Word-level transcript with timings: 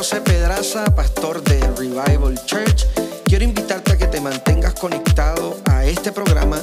José 0.00 0.22
Pedraza, 0.22 0.86
pastor 0.94 1.42
de 1.42 1.60
Revival 1.76 2.34
Church. 2.46 2.86
Quiero 3.26 3.44
invitarte 3.44 3.92
a 3.92 3.98
que 3.98 4.06
te 4.06 4.18
mantengas 4.18 4.72
conectado 4.72 5.60
a 5.70 5.84
este 5.84 6.10
programa. 6.10 6.58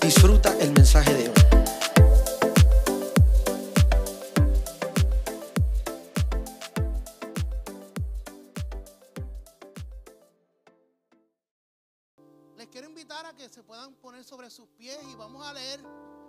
Disfruta 0.00 0.56
el 0.60 0.70
mensaje 0.70 1.12
de 1.12 1.28
hoy. 1.30 1.34
Les 12.56 12.68
quiero 12.68 12.88
invitar 12.88 13.26
a 13.26 13.34
que 13.34 13.48
se 13.48 13.64
puedan 13.64 13.94
poner 13.94 14.22
sobre 14.22 14.48
sus 14.48 14.68
pies 14.78 14.96
y 15.12 15.16
vamos 15.16 15.44
a 15.44 15.52
leer 15.54 15.80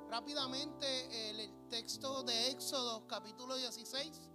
rápidamente 0.09 1.29
el, 1.29 1.51
texto 1.69 2.23
de 2.23 2.49
Éxodo 2.49 3.07
capítulo 3.07 3.55
16. 3.55 4.31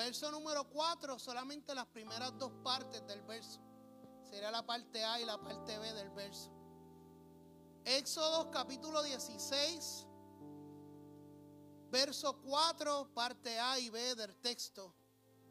Verso 0.00 0.30
número 0.30 0.64
4, 0.64 1.18
solamente 1.18 1.74
las 1.74 1.84
primeras 1.84 2.32
dos 2.38 2.50
partes 2.64 3.06
del 3.06 3.20
verso. 3.20 3.60
Sería 4.24 4.50
la 4.50 4.64
parte 4.64 5.04
A 5.04 5.20
y 5.20 5.26
la 5.26 5.36
parte 5.38 5.78
B 5.78 5.92
del 5.92 6.08
verso. 6.12 6.50
Éxodo 7.84 8.50
capítulo 8.50 9.02
16, 9.02 10.06
verso 11.90 12.40
4, 12.40 13.10
parte 13.12 13.60
A 13.60 13.78
y 13.78 13.90
B 13.90 14.14
del 14.14 14.34
texto. 14.36 14.94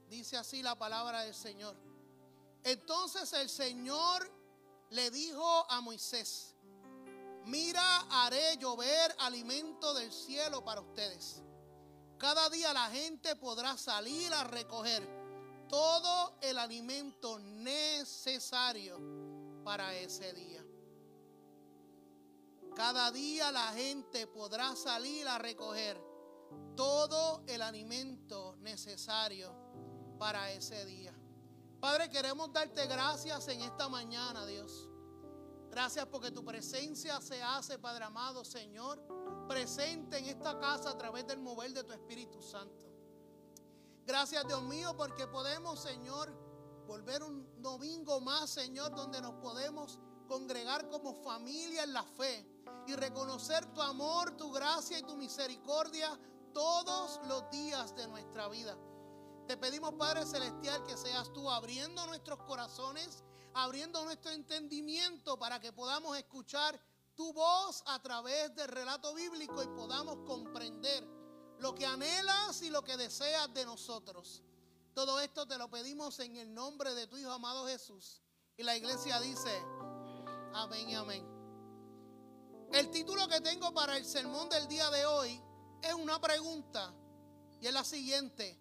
Dice 0.07 0.35
así 0.35 0.63
la 0.63 0.75
palabra 0.75 1.21
del 1.21 1.35
Señor. 1.35 1.77
Entonces 2.63 3.31
el 3.33 3.49
Señor 3.49 4.33
le 4.89 5.11
dijo 5.11 5.69
a 5.69 5.79
Moisés, 5.81 6.55
mira, 7.45 7.99
haré 8.09 8.57
llover 8.57 9.15
alimento 9.19 9.93
del 9.93 10.11
cielo 10.11 10.65
para 10.65 10.81
ustedes. 10.81 11.43
Cada 12.19 12.49
día 12.49 12.73
la 12.73 12.89
gente 12.89 13.37
podrá 13.37 13.77
salir 13.77 14.33
a 14.33 14.43
recoger 14.43 15.07
todo 15.69 16.35
el 16.41 16.57
alimento 16.57 17.39
necesario 17.39 18.99
para 19.63 19.95
ese 19.95 20.33
día. 20.33 20.61
Cada 22.75 23.09
día 23.11 23.53
la 23.53 23.71
gente 23.71 24.27
podrá 24.27 24.75
salir 24.75 25.27
a 25.29 25.37
recoger 25.37 25.97
todo 26.75 27.43
el 27.47 27.61
alimento 27.61 28.57
necesario 28.57 29.55
para 30.17 30.51
ese 30.51 30.85
día. 30.85 31.13
Padre, 31.79 32.09
queremos 32.09 32.51
darte 32.51 32.85
gracias 32.87 33.47
en 33.47 33.61
esta 33.61 33.87
mañana, 33.87 34.45
Dios. 34.45 34.89
Gracias 35.69 36.05
porque 36.07 36.31
tu 36.31 36.43
presencia 36.43 37.21
se 37.21 37.41
hace, 37.41 37.79
Padre 37.79 38.03
amado, 38.03 38.43
Señor, 38.43 39.01
presente 39.49 40.19
en 40.19 40.25
esta 40.25 40.59
casa 40.59 40.91
a 40.91 40.97
través 40.97 41.25
del 41.25 41.39
mover 41.39 41.73
de 41.73 41.83
tu 41.83 41.91
Espíritu 41.91 42.39
Santo. 42.39 42.85
Gracias, 44.05 44.45
Dios 44.45 44.61
mío, 44.61 44.95
porque 44.95 45.25
podemos, 45.25 45.81
Señor, 45.81 46.31
volver 46.85 47.23
un 47.23 47.59
domingo 47.59 48.21
más, 48.21 48.51
Señor, 48.51 48.95
donde 48.95 49.19
nos 49.21 49.33
podemos 49.41 49.97
congregar 50.27 50.87
como 50.89 51.15
familia 51.15 51.83
en 51.83 51.93
la 51.93 52.03
fe 52.03 52.47
y 52.85 52.93
reconocer 52.93 53.65
tu 53.73 53.81
amor, 53.81 54.37
tu 54.37 54.51
gracia 54.51 54.99
y 54.99 55.03
tu 55.03 55.17
misericordia 55.17 56.17
todos 56.53 57.19
los 57.27 57.49
días 57.49 57.95
de 57.95 58.07
nuestra 58.07 58.47
vida. 58.49 58.77
Te 59.47 59.57
pedimos, 59.57 59.95
Padre 59.95 60.27
Celestial, 60.27 60.83
que 60.83 60.95
seas 60.95 61.33
tú 61.33 61.49
abriendo 61.49 62.05
nuestros 62.05 62.37
corazones, 62.43 63.23
abriendo 63.55 64.03
nuestro 64.05 64.31
entendimiento 64.31 65.39
para 65.39 65.59
que 65.59 65.73
podamos 65.73 66.15
escuchar 66.17 66.79
tu 67.19 67.33
voz 67.33 67.83
a 67.87 68.01
través 68.01 68.55
del 68.55 68.69
relato 68.69 69.13
bíblico 69.13 69.61
y 69.61 69.67
podamos 69.67 70.25
comprender 70.25 71.05
lo 71.57 71.75
que 71.75 71.85
anhelas 71.85 72.61
y 72.61 72.69
lo 72.69 72.81
que 72.81 72.95
deseas 72.95 73.53
de 73.53 73.65
nosotros. 73.65 74.41
Todo 74.93 75.19
esto 75.19 75.45
te 75.45 75.57
lo 75.57 75.69
pedimos 75.69 76.17
en 76.19 76.37
el 76.37 76.53
nombre 76.53 76.95
de 76.95 77.07
tu 77.07 77.17
Hijo 77.17 77.33
amado 77.33 77.67
Jesús. 77.67 78.21
Y 78.55 78.63
la 78.63 78.77
iglesia 78.77 79.19
dice, 79.19 79.51
amén 80.53 80.89
y 80.91 80.95
amén. 80.95 81.27
El 82.71 82.89
título 82.89 83.27
que 83.27 83.41
tengo 83.41 83.73
para 83.73 83.97
el 83.97 84.05
sermón 84.05 84.47
del 84.47 84.69
día 84.69 84.89
de 84.89 85.05
hoy 85.05 85.43
es 85.81 85.93
una 85.95 86.21
pregunta 86.21 86.93
y 87.59 87.67
es 87.67 87.73
la 87.73 87.83
siguiente. 87.83 88.57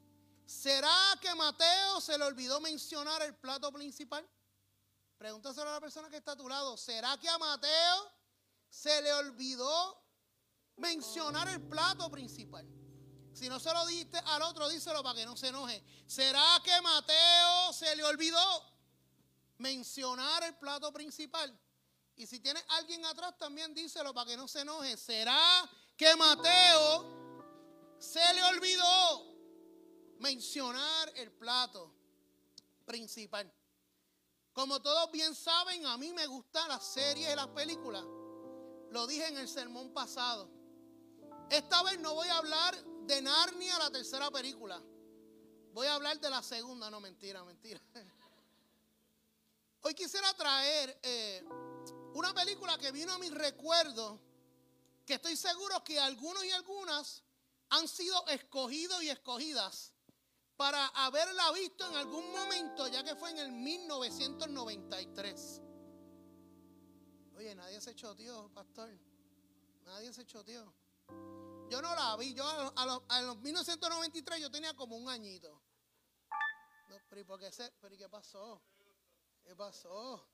¿Será 0.46 1.16
que 1.20 1.32
Mateo 1.36 2.00
se 2.00 2.18
le 2.18 2.24
olvidó 2.24 2.60
mencionar 2.60 3.22
el 3.22 3.36
plato 3.36 3.70
principal? 3.70 4.28
Pregúntaselo 5.16 5.70
a 5.70 5.74
la 5.74 5.80
persona 5.80 6.10
que 6.10 6.16
está 6.16 6.32
a 6.32 6.36
tu 6.36 6.48
lado. 6.48 6.76
¿Será 6.76 7.16
que 7.18 7.28
a 7.28 7.38
Mateo 7.38 8.17
se 8.68 9.02
le 9.02 9.12
olvidó 9.12 10.02
mencionar 10.76 11.48
el 11.48 11.62
plato 11.62 12.10
principal? 12.10 12.66
Si 13.32 13.48
no 13.48 13.60
se 13.60 13.72
lo 13.72 13.86
diste 13.86 14.18
al 14.18 14.42
otro, 14.42 14.68
díselo 14.68 15.00
para 15.02 15.14
que 15.14 15.24
no 15.24 15.36
se 15.36 15.48
enoje. 15.48 15.84
¿Será 16.06 16.60
que 16.64 16.80
Mateo 16.80 17.72
se 17.72 17.94
le 17.94 18.02
olvidó 18.02 18.64
mencionar 19.58 20.42
el 20.42 20.56
plato 20.56 20.92
principal? 20.92 21.56
Y 22.16 22.26
si 22.26 22.40
tiene 22.40 22.60
alguien 22.70 23.04
atrás, 23.04 23.38
también 23.38 23.72
díselo 23.74 24.12
para 24.12 24.28
que 24.28 24.36
no 24.36 24.48
se 24.48 24.62
enoje. 24.62 24.96
¿Será 24.96 25.70
que 25.96 26.16
Mateo 26.16 27.96
se 28.00 28.34
le 28.34 28.42
olvidó 28.42 29.36
mencionar 30.18 31.12
el 31.14 31.30
plato 31.30 31.94
principal? 32.84 33.54
Como 34.52 34.82
todos 34.82 35.12
bien 35.12 35.32
saben, 35.36 35.86
a 35.86 35.96
mí 35.96 36.12
me 36.12 36.26
gustan 36.26 36.68
las 36.68 36.84
series 36.84 37.32
y 37.32 37.36
las 37.36 37.46
películas. 37.46 38.04
Lo 38.90 39.06
dije 39.06 39.28
en 39.28 39.38
el 39.38 39.48
sermón 39.48 39.92
pasado. 39.92 40.50
Esta 41.50 41.82
vez 41.82 41.98
no 41.98 42.14
voy 42.14 42.28
a 42.28 42.38
hablar 42.38 42.80
de 43.06 43.20
Narnia, 43.22 43.78
la 43.78 43.90
tercera 43.90 44.30
película. 44.30 44.80
Voy 45.72 45.86
a 45.86 45.94
hablar 45.94 46.20
de 46.20 46.30
la 46.30 46.42
segunda, 46.42 46.90
no 46.90 47.00
mentira, 47.00 47.44
mentira. 47.44 47.80
Hoy 49.82 49.94
quisiera 49.94 50.34
traer 50.34 50.98
eh, 51.02 51.44
una 52.14 52.34
película 52.34 52.76
que 52.78 52.90
vino 52.92 53.12
a 53.12 53.18
mi 53.18 53.28
recuerdo, 53.30 54.20
que 55.06 55.14
estoy 55.14 55.36
seguro 55.36 55.84
que 55.84 56.00
algunos 56.00 56.44
y 56.44 56.50
algunas 56.50 57.22
han 57.70 57.86
sido 57.86 58.26
escogidos 58.26 59.02
y 59.02 59.10
escogidas 59.10 59.92
para 60.56 60.86
haberla 60.88 61.52
visto 61.52 61.86
en 61.88 61.94
algún 61.96 62.32
momento, 62.32 62.88
ya 62.88 63.04
que 63.04 63.14
fue 63.14 63.30
en 63.30 63.38
el 63.38 63.52
1993. 63.52 65.62
Oye, 67.38 67.54
nadie 67.54 67.80
se 67.80 67.94
choteó, 67.94 68.52
pastor. 68.52 68.90
Nadie 69.84 70.12
se 70.12 70.26
choteó. 70.26 70.74
Yo 71.70 71.80
no 71.80 71.94
la 71.94 72.16
vi. 72.16 72.34
Yo 72.34 72.44
a, 72.44 72.84
los, 72.84 73.02
a 73.08 73.22
los 73.22 73.38
1993 73.38 74.40
yo 74.40 74.50
tenía 74.50 74.74
como 74.74 74.96
un 74.96 75.08
añito. 75.08 75.62
No, 76.88 76.96
pero 77.08 77.20
¿y 77.20 77.24
por 77.24 77.38
qué, 77.38 77.52
se, 77.52 77.70
pero 77.80 77.94
¿y 77.94 77.98
qué 77.98 78.08
pasó? 78.08 78.60
¿Qué 79.44 79.54
pasó? 79.54 80.28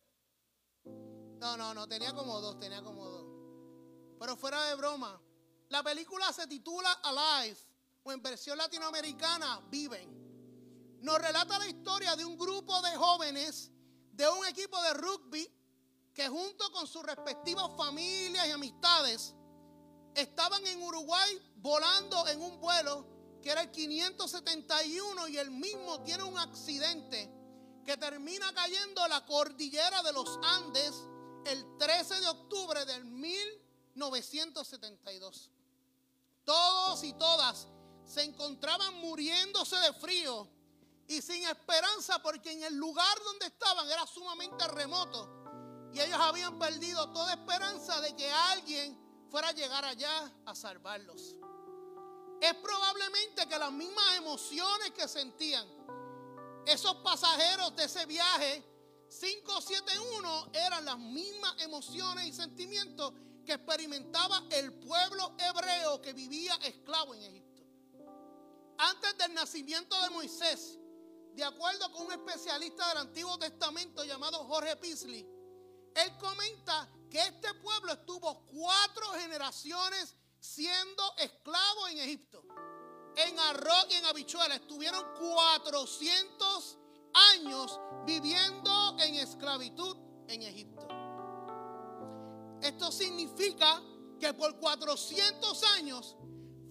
No, 0.85 1.59
no, 1.59 1.75
no, 1.75 1.87
tenía 1.87 2.15
como 2.15 2.41
dos, 2.41 2.59
tenía 2.59 2.83
como 2.83 3.07
dos. 3.07 4.17
Pero 4.19 4.35
fuera 4.39 4.65
de 4.65 4.75
broma, 4.75 5.21
la 5.69 5.83
película 5.83 6.33
se 6.33 6.47
titula 6.47 6.91
Alive, 7.03 7.59
o 8.03 8.13
en 8.13 8.23
versión 8.23 8.57
latinoamericana, 8.57 9.61
Viven. 9.69 11.03
Nos 11.03 11.19
relata 11.19 11.59
la 11.59 11.67
historia 11.67 12.17
de 12.17 12.25
un 12.25 12.39
grupo 12.39 12.81
de 12.81 12.97
jóvenes 12.97 13.71
de 14.11 14.27
un 14.27 14.47
equipo 14.47 14.81
de 14.81 14.95
rugby 14.95 15.64
que 16.15 16.29
junto 16.29 16.71
con 16.71 16.87
sus 16.87 17.03
respectivas 17.03 17.69
familias 17.77 18.47
y 18.47 18.53
amistades 18.53 19.35
estaban 20.15 20.65
en 20.67 20.81
Uruguay 20.83 21.53
volando 21.57 22.29
en 22.29 22.41
un 22.41 22.61
vuelo 22.61 23.05
que 23.43 23.51
era 23.51 23.63
el 23.63 23.73
571 23.73 25.27
y 25.29 25.39
el 25.39 25.51
mismo 25.51 26.01
tiene 26.03 26.23
un 26.23 26.39
accidente 26.39 27.29
que 27.85 27.97
termina 27.97 28.55
cayendo 28.55 29.09
la 29.09 29.27
cordillera 29.27 30.05
de 30.05 30.13
los 30.13 30.39
Andes 30.43 30.95
el 31.47 31.77
13 31.79 32.21
de 32.21 32.29
octubre 32.29 32.85
del 32.87 33.05
1972. 33.05 35.51
Todos 36.45 37.03
y 37.05 37.13
todas 37.15 37.67
se 38.07 38.23
encontraban 38.23 39.01
muriéndose 39.01 39.75
de 39.77 39.93
frío 39.95 40.47
y 41.09 41.21
sin 41.21 41.43
esperanza 41.45 42.23
porque 42.23 42.53
en 42.53 42.63
el 42.63 42.77
lugar 42.77 43.19
donde 43.25 43.47
estaban 43.47 43.91
era 43.91 44.07
sumamente 44.07 44.69
remoto 44.69 45.44
y 45.95 46.01
ellos 46.01 46.19
habían 46.19 46.59
perdido 46.59 47.09
toda 47.11 47.35
esperanza 47.35 48.01
de 48.01 48.17
que 48.17 48.29
alguien 48.29 48.99
fuera 49.31 49.49
a 49.49 49.53
llegar 49.53 49.85
allá 49.85 50.33
a 50.45 50.55
salvarlos. 50.55 51.37
Es 52.41 52.55
probablemente 52.55 53.47
que 53.49 53.57
las 53.57 53.71
mismas 53.71 54.17
emociones 54.17 54.91
que 54.91 55.07
sentían 55.07 55.67
esos 56.67 56.97
pasajeros 56.97 57.77
de 57.77 57.85
ese 57.85 58.07
viaje 58.07 58.65
571 59.09 60.51
eran 60.53 60.85
las 60.85 60.99
mismas 60.99 61.55
emociones 61.63 62.27
y 62.27 62.33
sentimientos 62.33 63.13
que 63.47 63.53
experimentaba 63.53 64.43
el 64.51 64.73
pueblo 64.73 65.37
hebreo 65.39 66.03
que 66.03 66.13
vivía 66.13 66.57
esclavo 66.57 67.15
en 67.15 67.23
Egipto. 67.23 67.63
Antes 68.79 69.17
del 69.19 69.33
nacimiento 69.35 70.01
de 70.03 70.11
Moisés, 70.11 70.77
de 71.35 71.45
acuerdo 71.45 71.93
con 71.93 72.07
un 72.07 72.13
especialista 72.13 72.89
del 72.89 72.99
Antiguo 72.99 73.39
Testamento 73.39 74.05
llamado 74.05 74.39
Jorge 74.45 74.77
Pisley, 74.77 75.34
él 75.95 76.17
comenta 76.19 76.89
que 77.11 77.21
este 77.21 77.55
pueblo 77.55 77.93
estuvo 77.93 78.47
cuatro 78.47 79.07
generaciones 79.13 80.15
siendo 80.41 81.03
esclavo 81.19 81.89
en 81.89 81.99
Egipto. 81.99 82.45
en 83.17 83.39
arroz 83.39 83.87
y 83.91 83.95
en 83.95 84.07
habichuela. 84.07 84.57
Estuvieron 84.57 85.05
400 85.21 86.79
años 87.33 87.81
viviendo 88.05 88.97
en 88.99 89.15
esclavitud 89.15 89.97
en 90.27 90.43
Egipto. 90.43 90.89
Esto 92.61 92.91
significa 92.91 93.81
que 94.19 94.35
por 94.35 94.59
400 94.59 95.63
años 95.77 96.17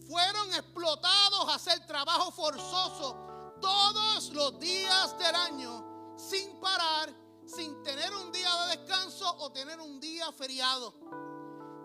fueron 0.08 0.54
explotados 0.54 1.50
a 1.50 1.56
hacer 1.56 1.86
trabajo 1.86 2.32
forzoso 2.32 3.58
todos 3.62 4.30
los 4.32 4.60
días 4.60 5.18
del 5.18 5.36
año 5.36 6.16
sin 6.18 6.60
parar, 6.60 7.14
sin 7.46 7.82
tener 7.84 8.14
un 8.16 8.32
día 8.32 8.50
de 8.66 8.78
descanso 8.78 9.36
o 9.40 9.52
tener 9.52 9.80
un 9.80 10.00
día 10.00 10.32
feriado. 10.32 10.94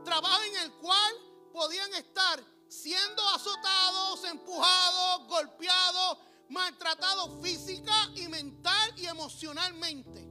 Trabajo 0.05 0.43
en 0.43 0.57
el 0.63 0.73
cual 0.75 1.15
podían 1.53 1.93
estar 1.95 2.43
siendo 2.69 3.27
azotados, 3.31 4.25
empujados, 4.25 5.29
golpeados, 5.29 6.19
maltratados 6.49 7.43
física 7.43 8.11
y 8.15 8.29
mental 8.29 8.95
y 8.97 9.07
emocionalmente, 9.07 10.29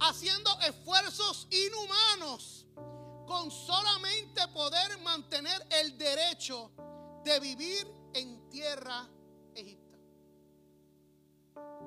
haciendo 0.00 0.50
esfuerzos 0.60 1.46
inhumanos 1.50 2.66
con 3.26 3.50
solamente 3.50 4.46
poder 4.48 4.98
mantener 5.00 5.66
el 5.70 5.98
derecho 5.98 6.70
de 7.24 7.40
vivir 7.40 7.92
en 8.14 8.48
tierra 8.48 9.08
egipta. 9.54 9.98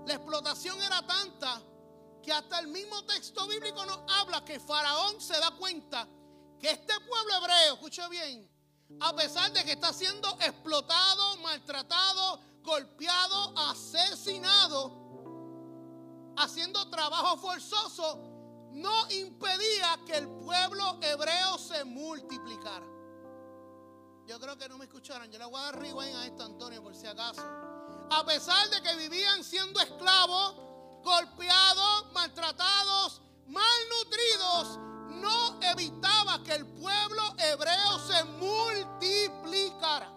La 0.05 0.13
explotación 0.15 0.81
era 0.81 1.05
tanta 1.05 1.61
que 2.21 2.31
hasta 2.31 2.59
el 2.59 2.67
mismo 2.67 3.03
texto 3.05 3.47
bíblico 3.47 3.85
nos 3.85 3.99
habla 4.07 4.43
que 4.43 4.59
Faraón 4.59 5.19
se 5.21 5.37
da 5.39 5.51
cuenta 5.51 6.07
que 6.59 6.71
este 6.71 6.93
pueblo 7.01 7.35
hebreo, 7.37 7.73
escucha 7.75 8.07
bien, 8.09 8.49
a 8.99 9.15
pesar 9.15 9.51
de 9.53 9.63
que 9.63 9.73
está 9.73 9.93
siendo 9.93 10.29
explotado, 10.41 11.37
maltratado, 11.37 12.39
golpeado, 12.61 13.57
asesinado, 13.57 14.91
haciendo 16.37 16.89
trabajo 16.89 17.37
forzoso, 17.37 18.19
no 18.71 19.09
impedía 19.11 19.99
que 20.05 20.17
el 20.17 20.27
pueblo 20.27 20.99
hebreo 21.01 21.57
se 21.57 21.83
multiplicara. 21.85 22.85
Yo 24.25 24.39
creo 24.39 24.55
que 24.57 24.69
no 24.69 24.77
me 24.77 24.85
escucharon. 24.85 25.31
Yo 25.31 25.39
le 25.39 25.45
voy 25.45 25.59
a 25.59 25.71
dar 25.71 25.79
a 25.81 26.25
esto, 26.25 26.43
Antonio, 26.43 26.83
por 26.83 26.95
si 26.95 27.07
acaso. 27.07 27.41
A 28.11 28.23
pesar 28.25 28.69
de 28.69 28.81
que 28.81 28.95
vivían 28.95 29.43
siendo 29.43 29.79
esclavos, 29.79 30.68
golpeados, 31.03 32.11
maltratados, 32.13 33.21
malnutridos, 33.47 34.79
no 35.19 35.61
evitaba 35.61 36.43
que 36.43 36.53
el 36.53 36.65
pueblo 36.65 37.21
hebreo 37.37 37.99
se 38.07 38.23
multiplicara. 38.23 40.13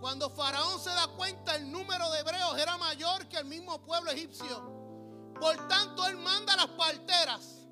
Cuando 0.00 0.30
Faraón 0.30 0.78
se 0.78 0.90
da 0.90 1.08
cuenta, 1.08 1.56
el 1.56 1.70
número 1.70 2.10
de 2.10 2.20
hebreos 2.20 2.58
era 2.58 2.76
mayor 2.76 3.26
que 3.28 3.38
el 3.38 3.46
mismo 3.46 3.80
pueblo 3.84 4.10
egipcio. 4.10 5.34
Por 5.40 5.68
tanto, 5.68 6.06
él 6.06 6.16
manda 6.18 6.52
a 6.52 6.56
las 6.56 6.68
parteras 6.68 7.66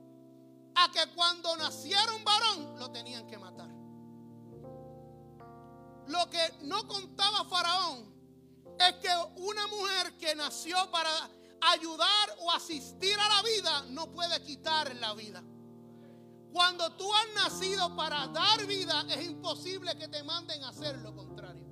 a 0.75 0.91
que 0.91 1.15
cuando 1.15 1.57
naciera 1.57 2.15
un 2.15 2.25
varón 2.25 2.79
lo 2.79 2.91
tenían 2.91 3.27
que 3.27 3.39
matar. 3.39 3.69
Lo 6.07 6.29
que 6.29 6.59
no 6.63 6.87
contaba 6.87 7.45
Faraón 7.45 8.14
es 8.79 8.95
que 8.97 9.09
una 9.37 9.67
mujer 9.69 10.17
que 10.19 10.35
nació 10.35 10.77
para 10.91 11.11
ayudar 11.73 12.37
o 12.41 12.53
asistir 12.53 13.19
a 13.19 13.29
la 13.29 13.43
vida 13.43 13.83
no 13.91 14.11
puede 14.13 14.43
quitar 14.43 14.95
la 14.97 15.15
vida. 15.15 15.43
Cuando 16.53 16.93
tú 16.93 17.13
has 17.13 17.35
nacido 17.35 17.97
para 17.97 18.29
dar 18.29 18.65
vida, 18.67 19.05
es 19.09 19.27
imposible 19.27 19.97
que 19.97 20.09
te 20.09 20.23
manden 20.23 20.63
a 20.63 20.69
hacer 20.69 20.97
lo 20.99 21.15
contrario. 21.15 21.65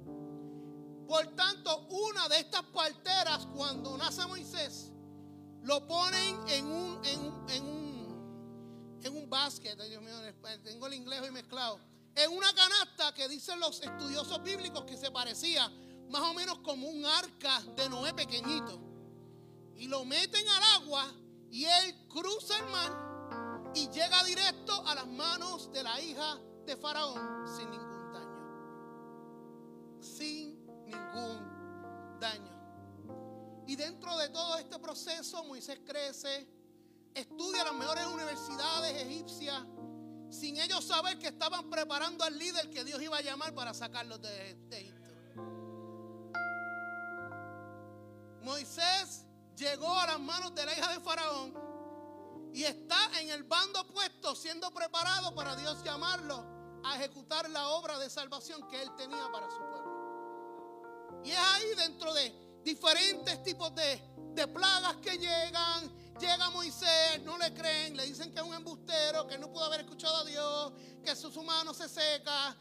Por 1.07 1.27
tanto, 1.37 1.87
una 1.91 2.29
de 2.29 2.41
estas 2.41 2.63
parteras, 2.65 3.47
cuando 3.55 3.97
nace 3.97 4.27
Moisés, 4.27 4.91
lo 5.63 5.87
ponen 5.87 6.37
en 6.49 6.67
un, 6.67 7.05
en 7.05 7.21
un, 7.21 7.51
en 7.51 7.65
un, 7.65 8.03
en 9.05 9.17
un. 9.17 9.31
Dios 9.89 10.03
mío, 10.03 10.61
tengo 10.65 10.87
el 10.87 10.95
inglés 10.95 11.21
hoy 11.21 11.31
mezclado. 11.31 11.79
En 12.15 12.31
una 12.33 12.53
canasta 12.53 13.15
que 13.15 13.29
dicen 13.29 13.61
los 13.61 13.81
estudiosos 13.81 14.43
bíblicos 14.43 14.85
que 14.85 14.97
se 14.97 15.11
parecía 15.11 15.71
más 16.13 16.23
o 16.23 16.35
menos 16.35 16.59
como 16.59 16.87
un 16.89 17.05
arca 17.07 17.61
de 17.75 17.89
Noé 17.89 18.13
pequeñito. 18.13 18.79
Y 19.77 19.89
lo 19.89 20.05
meten 20.05 20.47
al 20.47 20.83
agua 20.83 21.11
y 21.51 21.65
él 21.65 22.07
cruza 22.09 22.59
el 22.59 22.67
mar 22.67 23.73
y 23.75 23.89
llega 23.89 24.23
directo 24.25 24.87
a 24.87 24.95
las 24.95 25.07
manos 25.07 25.73
de 25.73 25.83
la 25.83 25.99
hija 26.01 26.39
de 26.67 26.77
Faraón 26.77 27.49
sin 27.57 27.71
ningún 27.71 28.13
daño. 28.13 28.37
Sin 30.03 30.67
ningún 30.85 32.19
daño. 32.21 33.65
Y 33.67 33.75
dentro 33.75 34.17
de 34.19 34.29
todo 34.29 34.59
este 34.59 34.79
proceso, 34.79 35.43
Moisés 35.45 35.81
crece, 35.87 36.47
estudia 37.15 37.65
las 37.65 37.75
mejores 37.75 38.07
universidades 38.07 39.03
egipcias, 39.03 39.63
sin 40.31 40.59
ellos 40.59 40.85
saber 40.85 41.19
que 41.19 41.29
estaban 41.29 41.71
preparando 41.71 42.23
al 42.23 42.39
líder 42.39 42.69
que 42.69 42.85
Dios 42.85 43.01
iba 43.01 43.17
a 43.17 43.23
llamar 43.23 43.55
para 43.55 43.73
sacarlos 43.73 44.21
de, 44.21 44.55
de 44.69 44.92
Moisés 48.43 49.25
llegó 49.57 49.99
a 49.99 50.07
las 50.07 50.21
manos 50.21 50.55
de 50.55 50.67
la 50.67 50.73
hija 50.73 50.93
de 50.93 51.01
Faraón 51.01 51.55
y 52.53 52.65
está 52.65 53.21
en 53.21 53.31
el 53.31 53.45
bando 53.45 53.81
opuesto 53.81 54.35
siendo 54.35 54.71
preparado 54.73 55.35
para 55.35 55.57
Dios 55.57 55.83
llamarlo 55.85 56.45
a 56.85 56.97
ejecutar 56.97 57.49
la 57.51 57.69
obra 57.69 57.99
de 57.99 58.11
salvación 58.11 58.69
que 58.69 58.83
él 58.83 58.91
tenía 58.97 59.31
para 59.31 59.51
su 59.51 59.59
pueblo. 59.59 61.23
Y 61.25 61.31
es 61.31 61.39
ahí 61.39 61.75
dentro 61.77 62.13
de 62.13 62.61
diferentes 62.65 63.43
tipos 63.43 63.73
de, 63.75 64.11
plagas 64.53 64.97
que 64.97 65.19
llegan. 65.19 66.03
Llega 66.19 66.51
Moisés, 66.51 67.21
no 67.23 67.37
le 67.39 67.53
creen, 67.53 67.97
le 67.97 68.07
dicen 68.07 68.33
que 68.33 68.39
es 68.39 68.45
un 68.45 68.55
embustero, 68.55 69.27
que 69.27 69.39
no 69.39 69.51
pudo 69.51 69.65
haber 69.65 69.81
escuchado 69.81 70.19
a 70.19 70.25
Dios, 70.25 70.73
que 71.05 71.17
su, 71.17 71.43
mano 71.43 71.75
se 71.75 71.89
seca, 71.89 72.57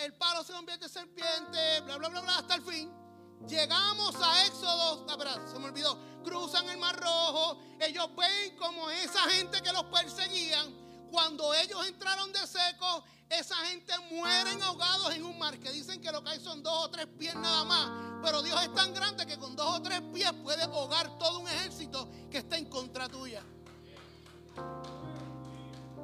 el 0.00 0.14
palo 0.14 0.42
se 0.44 0.52
convierte 0.52 0.86
en 0.86 0.90
serpiente, 0.90 1.80
bla, 1.82 1.98
bla, 1.98 2.08
bla, 2.08 2.20
bla, 2.20 2.38
hasta 2.38 2.54
el 2.54 2.62
fin. 2.62 3.03
Llegamos 3.48 4.14
a 4.16 4.46
Éxodo, 4.46 5.06
se 5.46 5.58
me 5.58 5.66
olvidó, 5.66 5.98
cruzan 6.24 6.68
el 6.70 6.78
Mar 6.78 6.98
Rojo, 6.98 7.58
ellos 7.78 8.08
ven 8.16 8.56
como 8.56 8.88
esa 8.90 9.20
gente 9.30 9.60
que 9.60 9.72
los 9.72 9.84
perseguían, 9.84 10.74
cuando 11.10 11.52
ellos 11.54 11.86
entraron 11.86 12.32
de 12.32 12.46
seco, 12.46 13.04
esa 13.28 13.54
gente 13.66 13.92
mueren 14.10 14.62
ahogados 14.62 15.14
en 15.14 15.24
un 15.24 15.38
mar 15.38 15.58
que 15.58 15.70
dicen 15.72 16.00
que 16.00 16.10
lo 16.10 16.22
que 16.24 16.30
hay 16.30 16.40
son 16.40 16.62
dos 16.62 16.86
o 16.86 16.90
tres 16.90 17.06
pies 17.18 17.34
nada 17.36 17.64
más. 17.64 18.20
Pero 18.22 18.42
Dios 18.42 18.60
es 18.62 18.72
tan 18.74 18.92
grande 18.92 19.26
que 19.26 19.38
con 19.38 19.54
dos 19.54 19.78
o 19.78 19.82
tres 19.82 20.00
pies 20.12 20.32
puede 20.42 20.62
ahogar 20.62 21.18
todo 21.18 21.40
un 21.40 21.48
ejército 21.48 22.08
que 22.30 22.38
está 22.38 22.56
en 22.58 22.66
contra 22.66 23.08
tuya. 23.08 23.42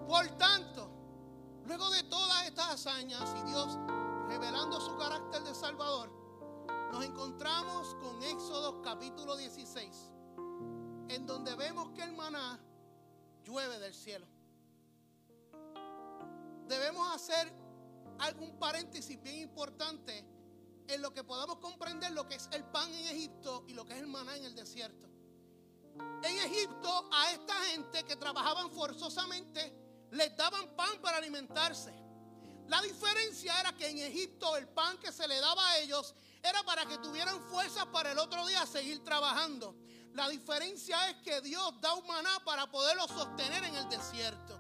Por 0.07 0.27
tanto, 0.39 0.91
luego 1.67 1.91
de 1.91 2.03
todas 2.05 2.45
estas 2.45 2.69
hazañas 2.71 3.35
y 3.41 3.49
Dios 3.49 3.79
revelando 4.29 4.81
su 4.81 4.97
carácter 4.97 5.43
de 5.43 5.55
Salvador, 5.55 6.20
nos 6.91 7.05
encontramos 7.05 7.95
con 7.97 8.23
Éxodo 8.23 8.83
capítulo 8.83 9.37
16, 9.37 10.11
en 11.09 11.27
donde 11.27 11.55
vemos 11.55 11.91
que 11.91 12.03
el 12.03 12.13
maná 12.13 12.59
llueve 13.45 13.79
del 13.79 13.95
cielo. 13.95 14.27
Debemos 16.67 17.15
hacer 17.15 17.53
algún 18.19 18.59
paréntesis 18.59 19.21
bien 19.23 19.39
importante 19.39 20.25
en 20.89 21.03
lo 21.03 21.13
que 21.13 21.23
podamos 21.23 21.59
comprender 21.59 22.11
lo 22.13 22.27
que 22.27 22.35
es 22.35 22.49
el 22.53 22.65
pan 22.65 22.93
en 22.93 23.07
Egipto 23.07 23.65
y 23.69 23.75
lo 23.75 23.85
que 23.85 23.95
es 23.95 24.01
el 24.01 24.09
maná 24.09 24.37
en 24.37 24.45
el 24.45 24.55
desierto. 24.55 25.09
En 26.23 26.39
Egipto 26.39 27.09
a 27.13 27.31
esta 27.33 27.55
gente 27.73 28.03
que 28.05 28.17
trabajaban 28.17 28.71
forzosamente 28.71 29.73
les 30.11 30.37
daban 30.37 30.75
pan 30.75 31.01
para 31.01 31.19
alimentarse. 31.19 31.95
La 32.67 32.81
diferencia 32.83 33.59
era 33.61 33.73
que 33.73 33.89
en 33.89 33.99
Egipto 33.99 34.57
el 34.57 34.69
pan 34.69 34.99
que 34.99 35.13
se 35.13 35.27
le 35.27 35.41
daba 35.41 35.69
a 35.71 35.79
ellos 35.79 36.15
era 36.43 36.63
para 36.63 36.87
que 36.87 36.99
tuvieran 36.99 37.41
fuerzas 37.49 37.87
para 37.87 38.13
el 38.13 38.19
otro 38.19 38.47
día 38.47 38.65
seguir 38.67 39.03
trabajando. 39.05 39.75
La 40.15 40.29
diferencia 40.29 41.11
es 41.11 41.17
que 41.19 41.41
Dios 41.41 41.81
da 41.81 41.95
un 41.95 42.05
para 42.45 42.71
poderlo 42.71 43.07
sostener 43.07 43.65
en 43.65 43.77
el 43.77 43.89
desierto. 43.89 44.59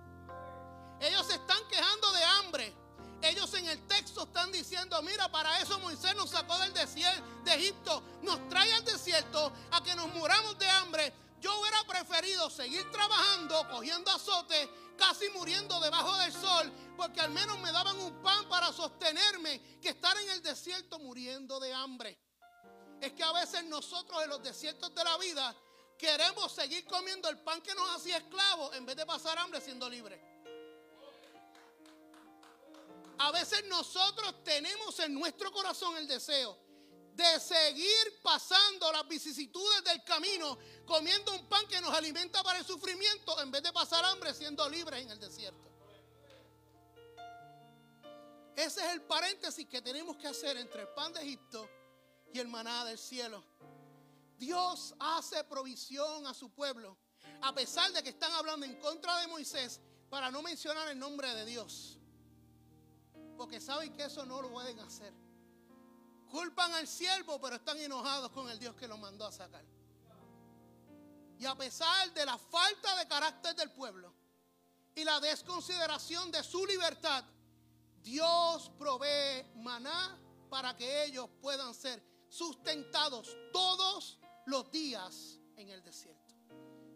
Ellos 1.00 1.26
se 1.26 1.34
están 1.34 1.66
quejando 1.68 2.12
de 2.12 2.24
hambre. 2.24 2.74
Ellos 3.22 3.52
en 3.54 3.66
el 3.66 3.86
texto 3.86 4.22
están 4.22 4.50
diciendo, 4.52 5.00
mira, 5.02 5.30
para 5.30 5.58
eso 5.60 5.78
Moisés 5.80 6.14
nos 6.16 6.30
sacó 6.30 6.58
del 6.58 6.72
desierto 6.72 7.22
de 7.44 7.54
Egipto, 7.54 8.02
nos 8.22 8.48
trae 8.48 8.72
al 8.72 8.84
desierto 8.84 9.52
a 9.72 9.82
que 9.82 9.94
nos 9.94 10.08
muramos 10.14 10.58
de 10.58 10.68
hambre. 10.70 11.12
Yo 11.40 11.58
hubiera 11.60 11.82
preferido 11.84 12.48
seguir 12.50 12.90
trabajando, 12.90 13.68
cogiendo 13.70 14.10
azote, 14.10 14.70
casi 15.00 15.30
muriendo 15.30 15.80
debajo 15.80 16.14
del 16.18 16.32
sol, 16.32 16.70
porque 16.96 17.22
al 17.22 17.30
menos 17.30 17.58
me 17.60 17.72
daban 17.72 17.98
un 17.98 18.22
pan 18.22 18.46
para 18.50 18.70
sostenerme, 18.70 19.78
que 19.80 19.88
estar 19.88 20.14
en 20.18 20.28
el 20.30 20.42
desierto 20.42 20.98
muriendo 20.98 21.58
de 21.58 21.72
hambre. 21.72 22.18
Es 23.00 23.12
que 23.12 23.22
a 23.22 23.32
veces 23.32 23.64
nosotros 23.64 24.22
en 24.22 24.28
los 24.28 24.42
desiertos 24.42 24.94
de 24.94 25.02
la 25.02 25.16
vida 25.16 25.56
queremos 25.98 26.52
seguir 26.52 26.84
comiendo 26.84 27.30
el 27.30 27.38
pan 27.38 27.62
que 27.62 27.74
nos 27.74 27.96
hacía 27.96 28.18
esclavos 28.18 28.76
en 28.76 28.84
vez 28.84 28.94
de 28.94 29.06
pasar 29.06 29.38
hambre 29.38 29.60
siendo 29.62 29.88
libres. 29.88 30.20
A 33.18 33.30
veces 33.32 33.64
nosotros 33.68 34.44
tenemos 34.44 34.98
en 35.00 35.14
nuestro 35.14 35.50
corazón 35.50 35.96
el 35.96 36.06
deseo 36.06 36.69
de 37.14 37.40
seguir 37.40 38.20
pasando 38.22 38.90
las 38.92 39.06
vicisitudes 39.08 39.84
del 39.84 40.02
camino, 40.04 40.58
comiendo 40.86 41.34
un 41.34 41.48
pan 41.48 41.66
que 41.66 41.80
nos 41.80 41.94
alimenta 41.94 42.42
para 42.42 42.58
el 42.58 42.64
sufrimiento, 42.64 43.40
en 43.40 43.50
vez 43.50 43.62
de 43.62 43.72
pasar 43.72 44.04
hambre 44.04 44.34
siendo 44.34 44.68
libres 44.68 45.02
en 45.02 45.10
el 45.10 45.20
desierto. 45.20 45.70
Ese 48.56 48.84
es 48.84 48.92
el 48.92 49.02
paréntesis 49.02 49.66
que 49.66 49.80
tenemos 49.80 50.16
que 50.16 50.28
hacer 50.28 50.56
entre 50.56 50.82
el 50.82 50.88
pan 50.88 51.12
de 51.12 51.22
Egipto 51.22 51.68
y 52.32 52.38
el 52.38 52.48
maná 52.48 52.84
del 52.84 52.98
cielo. 52.98 53.42
Dios 54.36 54.94
hace 54.98 55.44
provisión 55.44 56.26
a 56.26 56.34
su 56.34 56.50
pueblo, 56.50 56.96
a 57.42 57.54
pesar 57.54 57.92
de 57.92 58.02
que 58.02 58.10
están 58.10 58.32
hablando 58.32 58.66
en 58.66 58.74
contra 58.80 59.18
de 59.18 59.28
Moisés, 59.28 59.80
para 60.08 60.30
no 60.30 60.42
mencionar 60.42 60.88
el 60.88 60.98
nombre 60.98 61.34
de 61.34 61.46
Dios. 61.46 61.98
Porque 63.36 63.60
saben 63.60 63.92
que 63.94 64.04
eso 64.04 64.26
no 64.26 64.42
lo 64.42 64.50
pueden 64.50 64.78
hacer. 64.80 65.12
Culpan 66.30 66.72
al 66.74 66.86
siervo, 66.86 67.40
pero 67.40 67.56
están 67.56 67.78
enojados 67.78 68.30
con 68.30 68.48
el 68.48 68.58
Dios 68.58 68.74
que 68.76 68.86
lo 68.86 68.96
mandó 68.96 69.26
a 69.26 69.32
sacar. 69.32 69.64
Y 71.38 71.46
a 71.46 71.54
pesar 71.54 72.12
de 72.12 72.24
la 72.24 72.38
falta 72.38 72.96
de 72.96 73.08
carácter 73.08 73.56
del 73.56 73.70
pueblo 73.70 74.12
y 74.94 75.04
la 75.04 75.18
desconsideración 75.20 76.30
de 76.30 76.42
su 76.42 76.64
libertad, 76.66 77.24
Dios 78.02 78.70
provee 78.78 79.44
maná 79.56 80.18
para 80.48 80.76
que 80.76 81.04
ellos 81.04 81.28
puedan 81.40 81.74
ser 81.74 82.02
sustentados 82.28 83.36
todos 83.52 84.18
los 84.46 84.70
días 84.70 85.38
en 85.56 85.68
el 85.70 85.82
desierto. 85.82 86.34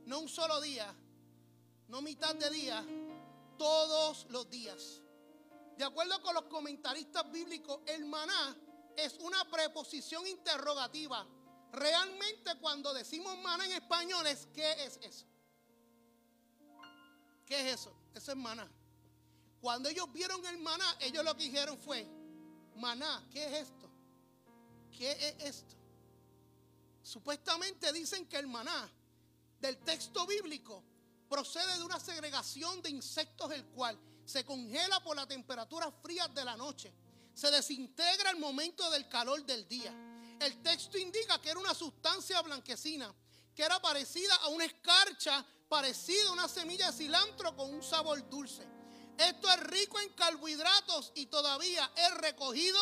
No 0.06 0.20
un 0.20 0.28
solo 0.28 0.60
día, 0.60 0.94
no 1.88 2.02
mitad 2.02 2.34
de 2.34 2.50
día, 2.50 2.84
todos 3.58 4.26
los 4.30 4.48
días. 4.50 5.00
De 5.76 5.84
acuerdo 5.84 6.20
con 6.22 6.34
los 6.34 6.44
comentaristas 6.44 7.30
bíblicos, 7.30 7.80
el 7.86 8.04
maná 8.04 8.56
es 8.96 9.14
una 9.20 9.44
preposición 9.50 10.26
interrogativa. 10.26 11.26
Realmente 11.72 12.56
cuando 12.60 12.94
decimos 12.94 13.36
maná 13.38 13.66
en 13.66 13.72
español 13.72 14.26
es 14.26 14.46
¿qué 14.52 14.84
es 14.84 14.98
eso? 15.02 15.26
¿Qué 17.46 17.60
es 17.60 17.80
eso? 17.80 17.94
Eso 18.14 18.32
es 18.32 18.36
maná. 18.36 18.70
Cuando 19.60 19.88
ellos 19.88 20.12
vieron 20.12 20.44
el 20.46 20.58
maná, 20.58 20.84
ellos 21.00 21.24
lo 21.24 21.34
que 21.36 21.44
dijeron 21.44 21.78
fue, 21.78 22.06
maná, 22.76 23.26
¿qué 23.30 23.44
es 23.46 23.68
esto? 23.68 23.90
¿Qué 24.90 25.10
es 25.10 25.44
esto? 25.44 25.74
Supuestamente 27.02 27.92
dicen 27.92 28.26
que 28.26 28.38
el 28.38 28.46
maná 28.46 28.90
del 29.60 29.78
texto 29.78 30.26
bíblico 30.26 30.82
procede 31.28 31.78
de 31.78 31.84
una 31.84 31.98
segregación 31.98 32.80
de 32.82 32.90
insectos 32.90 33.50
el 33.52 33.64
cual 33.66 33.98
se 34.24 34.44
congela 34.44 35.02
por 35.02 35.16
la 35.16 35.26
temperatura 35.26 35.90
fría 35.90 36.28
de 36.28 36.44
la 36.44 36.56
noche. 36.56 36.92
Se 37.34 37.50
desintegra 37.50 38.30
el 38.30 38.38
momento 38.38 38.88
del 38.90 39.08
calor 39.08 39.44
del 39.44 39.66
día. 39.68 39.92
El 40.40 40.62
texto 40.62 40.98
indica 40.98 41.40
que 41.40 41.50
era 41.50 41.58
una 41.58 41.74
sustancia 41.74 42.40
blanquecina, 42.42 43.12
que 43.54 43.62
era 43.62 43.80
parecida 43.80 44.34
a 44.36 44.48
una 44.48 44.64
escarcha, 44.64 45.44
parecida 45.68 46.28
a 46.28 46.32
una 46.32 46.48
semilla 46.48 46.90
de 46.90 46.96
cilantro 46.96 47.56
con 47.56 47.72
un 47.74 47.82
sabor 47.82 48.28
dulce. 48.28 48.66
Esto 49.18 49.50
es 49.50 49.60
rico 49.60 49.98
en 50.00 50.10
carbohidratos 50.10 51.12
y 51.14 51.26
todavía 51.26 51.90
es 51.96 52.14
recogido 52.14 52.78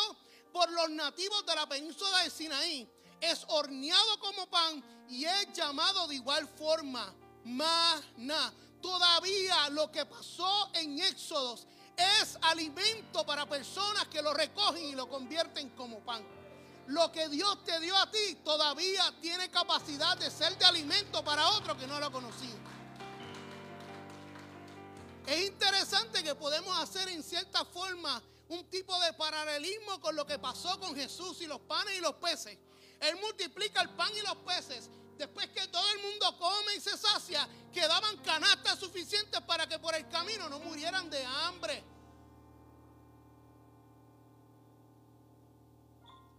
por 0.52 0.70
los 0.70 0.90
nativos 0.90 1.44
de 1.46 1.54
la 1.54 1.68
península 1.68 2.22
de 2.22 2.30
Sinaí. 2.30 2.88
Es 3.20 3.44
horneado 3.48 4.18
como 4.18 4.48
pan 4.50 4.82
y 5.08 5.24
es 5.24 5.52
llamado 5.52 6.06
de 6.08 6.16
igual 6.16 6.48
forma 6.48 7.14
maná. 7.44 8.52
Todavía 8.80 9.68
lo 9.70 9.92
que 9.92 10.04
pasó 10.04 10.70
en 10.74 10.98
Éxodos 11.00 11.66
es 11.96 12.38
alimento 12.42 13.24
para 13.24 13.46
personas 13.46 14.06
que 14.08 14.22
lo 14.22 14.32
recogen 14.34 14.84
y 14.84 14.92
lo 14.92 15.08
convierten 15.08 15.70
como 15.70 16.00
pan. 16.00 16.22
Lo 16.88 17.12
que 17.12 17.28
Dios 17.28 17.64
te 17.64 17.78
dio 17.80 17.96
a 17.96 18.10
ti 18.10 18.38
todavía 18.44 19.14
tiene 19.20 19.50
capacidad 19.50 20.16
de 20.16 20.30
ser 20.30 20.56
de 20.58 20.64
alimento 20.64 21.24
para 21.24 21.48
otro 21.50 21.76
que 21.76 21.86
no 21.86 21.98
lo 22.00 22.06
ha 22.06 22.12
conocido. 22.12 22.56
Es 25.26 25.46
interesante 25.46 26.22
que 26.24 26.34
podemos 26.34 26.76
hacer 26.78 27.08
en 27.08 27.22
cierta 27.22 27.64
forma 27.64 28.20
un 28.48 28.64
tipo 28.68 28.98
de 29.00 29.12
paralelismo 29.12 30.00
con 30.00 30.16
lo 30.16 30.26
que 30.26 30.38
pasó 30.38 30.78
con 30.80 30.94
Jesús 30.96 31.40
y 31.40 31.46
los 31.46 31.60
panes 31.60 31.96
y 31.96 32.00
los 32.00 32.14
peces. 32.14 32.58
Él 33.00 33.16
multiplica 33.20 33.80
el 33.82 33.90
pan 33.90 34.10
y 34.16 34.20
los 34.22 34.36
peces. 34.38 34.90
Después 35.22 35.46
que 35.50 35.68
todo 35.68 35.88
el 35.92 36.02
mundo 36.02 36.36
come 36.36 36.74
y 36.74 36.80
se 36.80 36.98
sacia, 36.98 37.48
quedaban 37.72 38.16
canastas 38.24 38.76
suficientes 38.76 39.40
para 39.42 39.68
que 39.68 39.78
por 39.78 39.94
el 39.94 40.08
camino 40.08 40.48
no 40.48 40.58
murieran 40.58 41.08
de 41.08 41.24
hambre. 41.24 41.84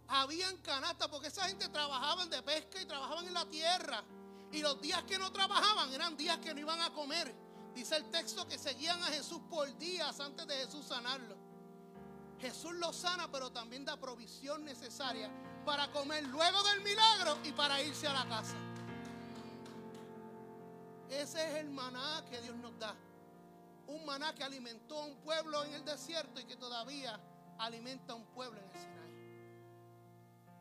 Habían 0.10 0.58
canastas 0.58 1.08
porque 1.08 1.30
esa 1.30 1.48
gente 1.48 1.70
trabajaba 1.70 2.26
de 2.26 2.44
pesca 2.44 2.82
y 2.82 2.86
trabajaban 2.86 3.26
en 3.26 3.34
la 3.34 3.46
tierra. 3.46 4.04
Y 4.52 4.62
los 4.62 4.82
días 4.82 5.02
que 5.04 5.18
no 5.18 5.32
trabajaban 5.32 5.94
eran 5.94 6.18
días 6.18 6.40
que 6.40 6.54
no 6.54 6.60
iban 6.60 6.82
a 6.82 6.92
comer. 6.92 7.34
Dice 7.74 7.96
el 7.96 8.12
texto 8.12 8.46
que 8.50 8.60
seguían 8.60 9.02
a 9.02 9.08
Jesús 9.08 9.40
por 9.50 9.78
días 9.78 10.20
antes 10.20 10.46
de 10.46 10.56
Jesús 10.58 10.86
sanarlo. 10.86 11.38
Jesús 12.42 12.74
lo 12.74 12.92
sana, 12.92 13.32
pero 13.32 13.50
también 13.50 13.86
da 13.86 13.96
provisión 13.96 14.66
necesaria 14.66 15.32
para 15.66 15.90
comer 15.94 16.26
luego 16.26 16.62
del 16.64 16.82
milagro 16.82 17.38
y 17.46 17.54
para 17.54 17.82
irse 17.82 18.08
a 18.08 18.12
la 18.12 18.28
casa. 18.28 18.58
Ese 21.22 21.48
es 21.48 21.56
el 21.56 21.70
maná 21.70 22.26
que 22.30 22.42
Dios 22.42 22.56
nos 22.58 22.78
da. 22.80 22.96
Un 23.88 24.06
maná 24.06 24.34
que 24.34 24.44
alimentó 24.44 25.02
a 25.02 25.06
un 25.06 25.18
pueblo 25.18 25.64
en 25.64 25.74
el 25.74 25.86
desierto 25.86 26.40
y 26.40 26.46
que 26.46 26.56
todavía 26.56 27.20
alimenta 27.60 28.14
a 28.14 28.16
un 28.16 28.26
pueblo 28.28 28.60
en 28.60 28.66
el 28.66 28.72
Sinaí. 28.74 29.04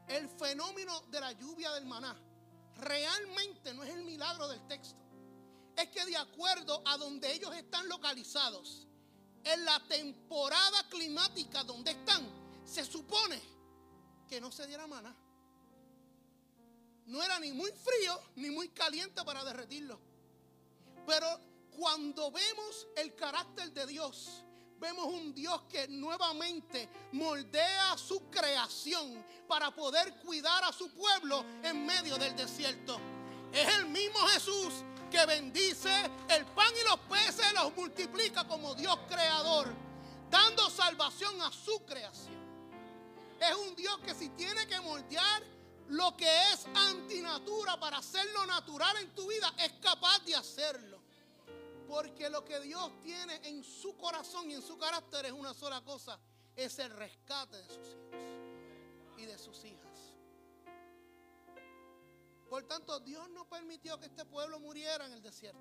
El 0.09 0.29
fenómeno 0.29 1.01
de 1.11 1.21
la 1.21 1.33
lluvia 1.33 1.71
del 1.73 1.87
maná 1.87 2.17
realmente 2.77 3.73
no 3.75 3.83
es 3.85 3.91
el 3.91 4.05
milagro 4.05 4.49
del 4.49 4.67
texto 4.67 5.03
es 5.77 5.89
que 5.89 6.05
de 6.05 6.17
acuerdo 6.17 6.83
a 6.87 6.97
donde 6.97 7.33
ellos 7.33 7.55
están 7.55 7.89
localizados, 7.89 8.87
en 9.45 9.65
la 9.65 9.81
temporada 9.89 10.89
climática 10.89 11.65
donde 11.65 11.93
están, 11.93 12.25
se 12.65 12.85
supone 12.85 13.41
que 14.29 14.41
no 14.41 14.53
se 14.53 14.67
diera 14.67 14.87
maná. 14.87 15.17
No 17.07 17.23
era 17.23 17.41
ni 17.41 17.53
muy 17.53 17.73
frío 17.73 18.21
ni 18.37 18.51
muy 18.51 18.69
caliente 18.69 19.25
para 19.25 19.45
derretirlo. 19.45 19.99
Pero 21.07 21.27
cuando 21.71 22.31
vemos 22.31 22.87
el 22.97 23.15
carácter 23.15 23.73
de 23.73 23.87
Dios, 23.87 24.45
vemos 24.79 25.07
un 25.07 25.33
Dios 25.33 25.63
que 25.69 25.87
nuevamente 25.89 26.89
moldea 27.13 27.97
su 27.97 28.29
creación 28.31 29.25
para 29.47 29.71
poder 29.71 30.17
cuidar 30.17 30.65
a 30.65 30.73
su 30.73 30.91
pueblo 30.93 31.45
en 31.63 31.87
medio 31.87 32.19
del 32.19 32.35
desierto. 32.37 32.99
Es 33.53 33.77
el 33.77 33.87
mismo 33.87 34.19
Jesús 34.29 34.73
que 35.11 35.25
bendice 35.27 36.11
el 36.29 36.47
pan 36.47 36.73
y 36.81 36.89
los 36.89 36.99
peces, 37.01 37.53
los 37.53 37.77
multiplica 37.77 38.47
como 38.49 38.75
Dios 38.75 38.99
creador, 39.09 39.73
dando 40.31 40.71
salvación 40.71 41.41
a 41.43 41.53
su 41.53 41.85
creación. 41.85 42.43
Es 43.39 43.55
un 43.55 43.77
Dios 43.77 43.99
que 44.01 44.15
si 44.15 44.31
tiene 44.31 44.67
que 44.67 44.81
moldear 44.81 45.43
lo 45.89 46.17
que 46.17 46.53
es 46.53 46.67
antinatura 46.75 47.79
para 47.79 47.99
hacerlo 47.99 48.47
natural 48.47 48.97
en 48.97 49.15
tu 49.15 49.29
vida, 49.29 49.53
es 49.59 49.73
capaz 49.75 50.21
de 50.25 50.35
hacerlo. 50.35 50.92
Porque 51.93 52.31
lo 52.31 52.43
que 52.43 52.59
Dios 52.59 52.91
tiene 53.03 53.39
en 53.47 53.63
su 53.63 53.95
corazón 53.99 54.51
y 54.51 54.55
en 54.55 54.63
su 54.63 54.79
carácter 54.79 55.27
es 55.27 55.33
una 55.33 55.53
sola 55.53 55.83
cosa, 55.83 56.19
es 56.57 56.79
el 56.79 56.89
rescate 56.89 57.59
de 57.59 57.69
sus 57.69 57.87
hijos 57.87 59.19
y 59.19 59.27
de 59.27 59.39
sus 59.39 59.63
hijas. 59.67 60.15
Por 62.49 62.63
tanto, 62.63 62.99
Dios 63.01 63.29
no 63.29 63.47
permitió 63.47 64.01
que 64.01 64.07
este 64.07 64.25
pueblo 64.25 64.59
muriera 64.59 65.05
en 65.05 65.13
el 65.13 65.21
desierto. 65.21 65.61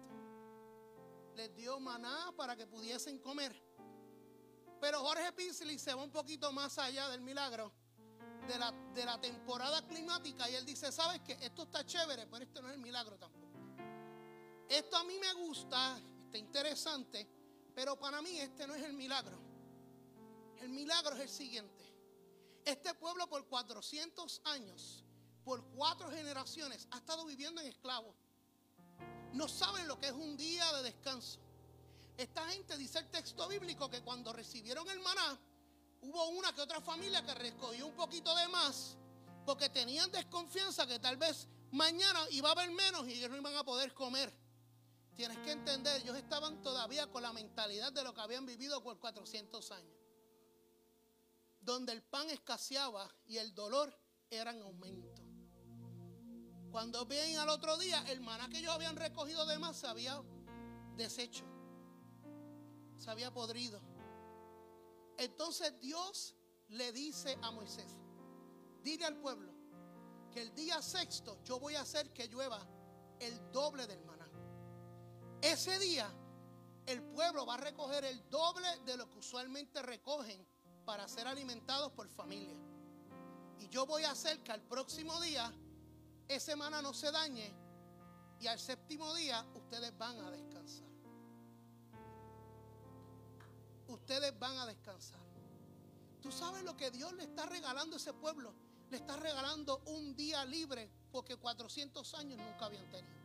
Les 1.35 1.53
dio 1.53 1.81
maná 1.81 2.33
para 2.37 2.55
que 2.55 2.65
pudiesen 2.65 3.19
comer. 3.19 3.53
Pero 4.79 5.01
Jorge 5.01 5.33
Pinsley 5.33 5.77
se 5.79 5.93
va 5.93 6.01
un 6.01 6.11
poquito 6.11 6.53
más 6.53 6.77
allá 6.77 7.09
del 7.09 7.19
milagro 7.19 7.73
de 8.47 8.57
la, 8.57 8.71
de 8.93 9.03
la 9.03 9.19
temporada 9.19 9.85
climática 9.85 10.49
y 10.49 10.55
él 10.55 10.65
dice, 10.65 10.93
¿sabes 10.93 11.19
qué? 11.25 11.33
Esto 11.41 11.63
está 11.63 11.85
chévere, 11.85 12.25
pero 12.27 12.45
este 12.45 12.61
no 12.61 12.69
es 12.69 12.75
el 12.75 12.79
milagro 12.79 13.17
tampoco. 13.17 13.51
Esto 14.69 14.95
a 14.95 15.03
mí 15.03 15.19
me 15.19 15.33
gusta, 15.33 15.99
interesante, 16.37 17.27
pero 17.73 17.99
para 17.99 18.21
mí 18.21 18.39
este 18.39 18.67
no 18.67 18.75
es 18.75 18.83
el 18.83 18.93
milagro. 18.93 19.39
El 20.59 20.69
milagro 20.69 21.15
es 21.15 21.21
el 21.21 21.29
siguiente. 21.29 21.83
Este 22.65 22.93
pueblo 22.93 23.27
por 23.27 23.47
400 23.47 24.41
años 24.45 25.03
por 25.43 25.63
cuatro 25.71 26.09
generaciones 26.11 26.87
ha 26.91 26.97
estado 26.97 27.25
viviendo 27.25 27.61
en 27.61 27.67
esclavos. 27.67 28.15
No 29.33 29.47
saben 29.47 29.87
lo 29.87 29.99
que 29.99 30.07
es 30.07 30.13
un 30.13 30.37
día 30.37 30.71
de 30.73 30.83
descanso. 30.83 31.39
Esta 32.17 32.47
gente 32.49 32.77
dice 32.77 32.99
el 32.99 33.09
texto 33.09 33.47
bíblico 33.47 33.89
que 33.89 34.01
cuando 34.01 34.31
recibieron 34.33 34.87
el 34.89 34.99
maná, 34.99 35.39
hubo 36.01 36.29
una 36.29 36.53
que 36.53 36.61
otra 36.61 36.81
familia 36.81 37.23
que 37.25 37.33
recogió 37.33 37.87
un 37.87 37.95
poquito 37.95 38.35
de 38.35 38.47
más 38.49 38.97
porque 39.45 39.69
tenían 39.69 40.11
desconfianza 40.11 40.85
que 40.85 40.99
tal 40.99 41.17
vez 41.17 41.47
mañana 41.71 42.19
iba 42.31 42.49
a 42.49 42.51
haber 42.51 42.71
menos 42.71 43.07
y 43.07 43.13
ellos 43.13 43.29
no 43.29 43.37
iban 43.37 43.55
a 43.55 43.63
poder 43.63 43.93
comer. 43.93 44.33
Tienes 45.15 45.37
que 45.39 45.51
entender, 45.51 46.01
ellos 46.01 46.15
estaban 46.17 46.61
todavía 46.61 47.07
con 47.07 47.21
la 47.21 47.33
mentalidad 47.33 47.91
de 47.91 48.03
lo 48.03 48.13
que 48.13 48.21
habían 48.21 48.45
vivido 48.45 48.81
por 48.81 48.99
400 48.99 49.71
años. 49.71 49.97
donde 51.61 51.93
el 51.93 52.01
pan 52.01 52.27
escaseaba 52.31 53.07
y 53.27 53.37
el 53.37 53.53
dolor 53.53 53.95
era 54.31 54.51
en 54.51 54.61
aumento. 54.63 55.21
Cuando 56.71 57.05
ven 57.05 57.37
al 57.37 57.49
otro 57.49 57.77
día, 57.77 58.03
el 58.09 58.21
maná 58.21 58.49
que 58.49 58.57
ellos 58.59 58.73
habían 58.73 58.95
recogido 58.95 59.45
de 59.45 59.59
más 59.59 59.77
se 59.77 59.87
había 59.87 60.21
deshecho, 60.95 61.45
se 62.97 63.11
había 63.11 63.31
podrido. 63.31 63.79
Entonces 65.17 65.79
Dios 65.79 66.35
le 66.69 66.91
dice 66.93 67.37
a 67.43 67.51
Moisés, 67.51 67.97
dile 68.81 69.05
al 69.05 69.17
pueblo 69.17 69.53
que 70.31 70.41
el 70.41 70.55
día 70.55 70.81
sexto 70.81 71.43
yo 71.43 71.59
voy 71.59 71.75
a 71.75 71.81
hacer 71.81 72.11
que 72.11 72.27
llueva 72.27 72.65
el 73.19 73.51
doble 73.51 73.85
del 73.85 74.03
maná. 74.05 74.20
Ese 75.41 75.79
día 75.79 76.09
el 76.85 77.01
pueblo 77.01 77.45
va 77.45 77.55
a 77.55 77.57
recoger 77.57 78.05
el 78.05 78.29
doble 78.29 78.67
de 78.85 78.97
lo 78.97 79.09
que 79.09 79.19
usualmente 79.19 79.81
recogen 79.81 80.45
para 80.85 81.07
ser 81.07 81.27
alimentados 81.27 81.91
por 81.93 82.07
familia. 82.09 82.57
Y 83.59 83.67
yo 83.69 83.85
voy 83.85 84.03
a 84.03 84.11
hacer 84.11 84.41
que 84.43 84.51
al 84.51 84.61
próximo 84.61 85.19
día 85.21 85.51
ese 86.27 86.55
maná 86.55 86.81
no 86.81 86.93
se 86.93 87.11
dañe 87.11 87.53
y 88.39 88.47
al 88.47 88.59
séptimo 88.59 89.13
día 89.13 89.45
ustedes 89.55 89.97
van 89.97 90.19
a 90.19 90.31
descansar. 90.31 90.87
Ustedes 93.87 94.37
van 94.39 94.57
a 94.57 94.65
descansar. 94.65 95.19
¿Tú 96.21 96.31
sabes 96.31 96.63
lo 96.63 96.77
que 96.77 96.91
Dios 96.91 97.13
le 97.13 97.23
está 97.23 97.45
regalando 97.45 97.95
a 97.95 97.97
ese 97.97 98.13
pueblo? 98.13 98.53
Le 98.89 98.97
está 98.97 99.15
regalando 99.15 99.81
un 99.85 100.15
día 100.15 100.45
libre 100.45 100.89
porque 101.11 101.35
400 101.35 102.13
años 102.15 102.39
nunca 102.39 102.65
habían 102.65 102.89
tenido. 102.89 103.20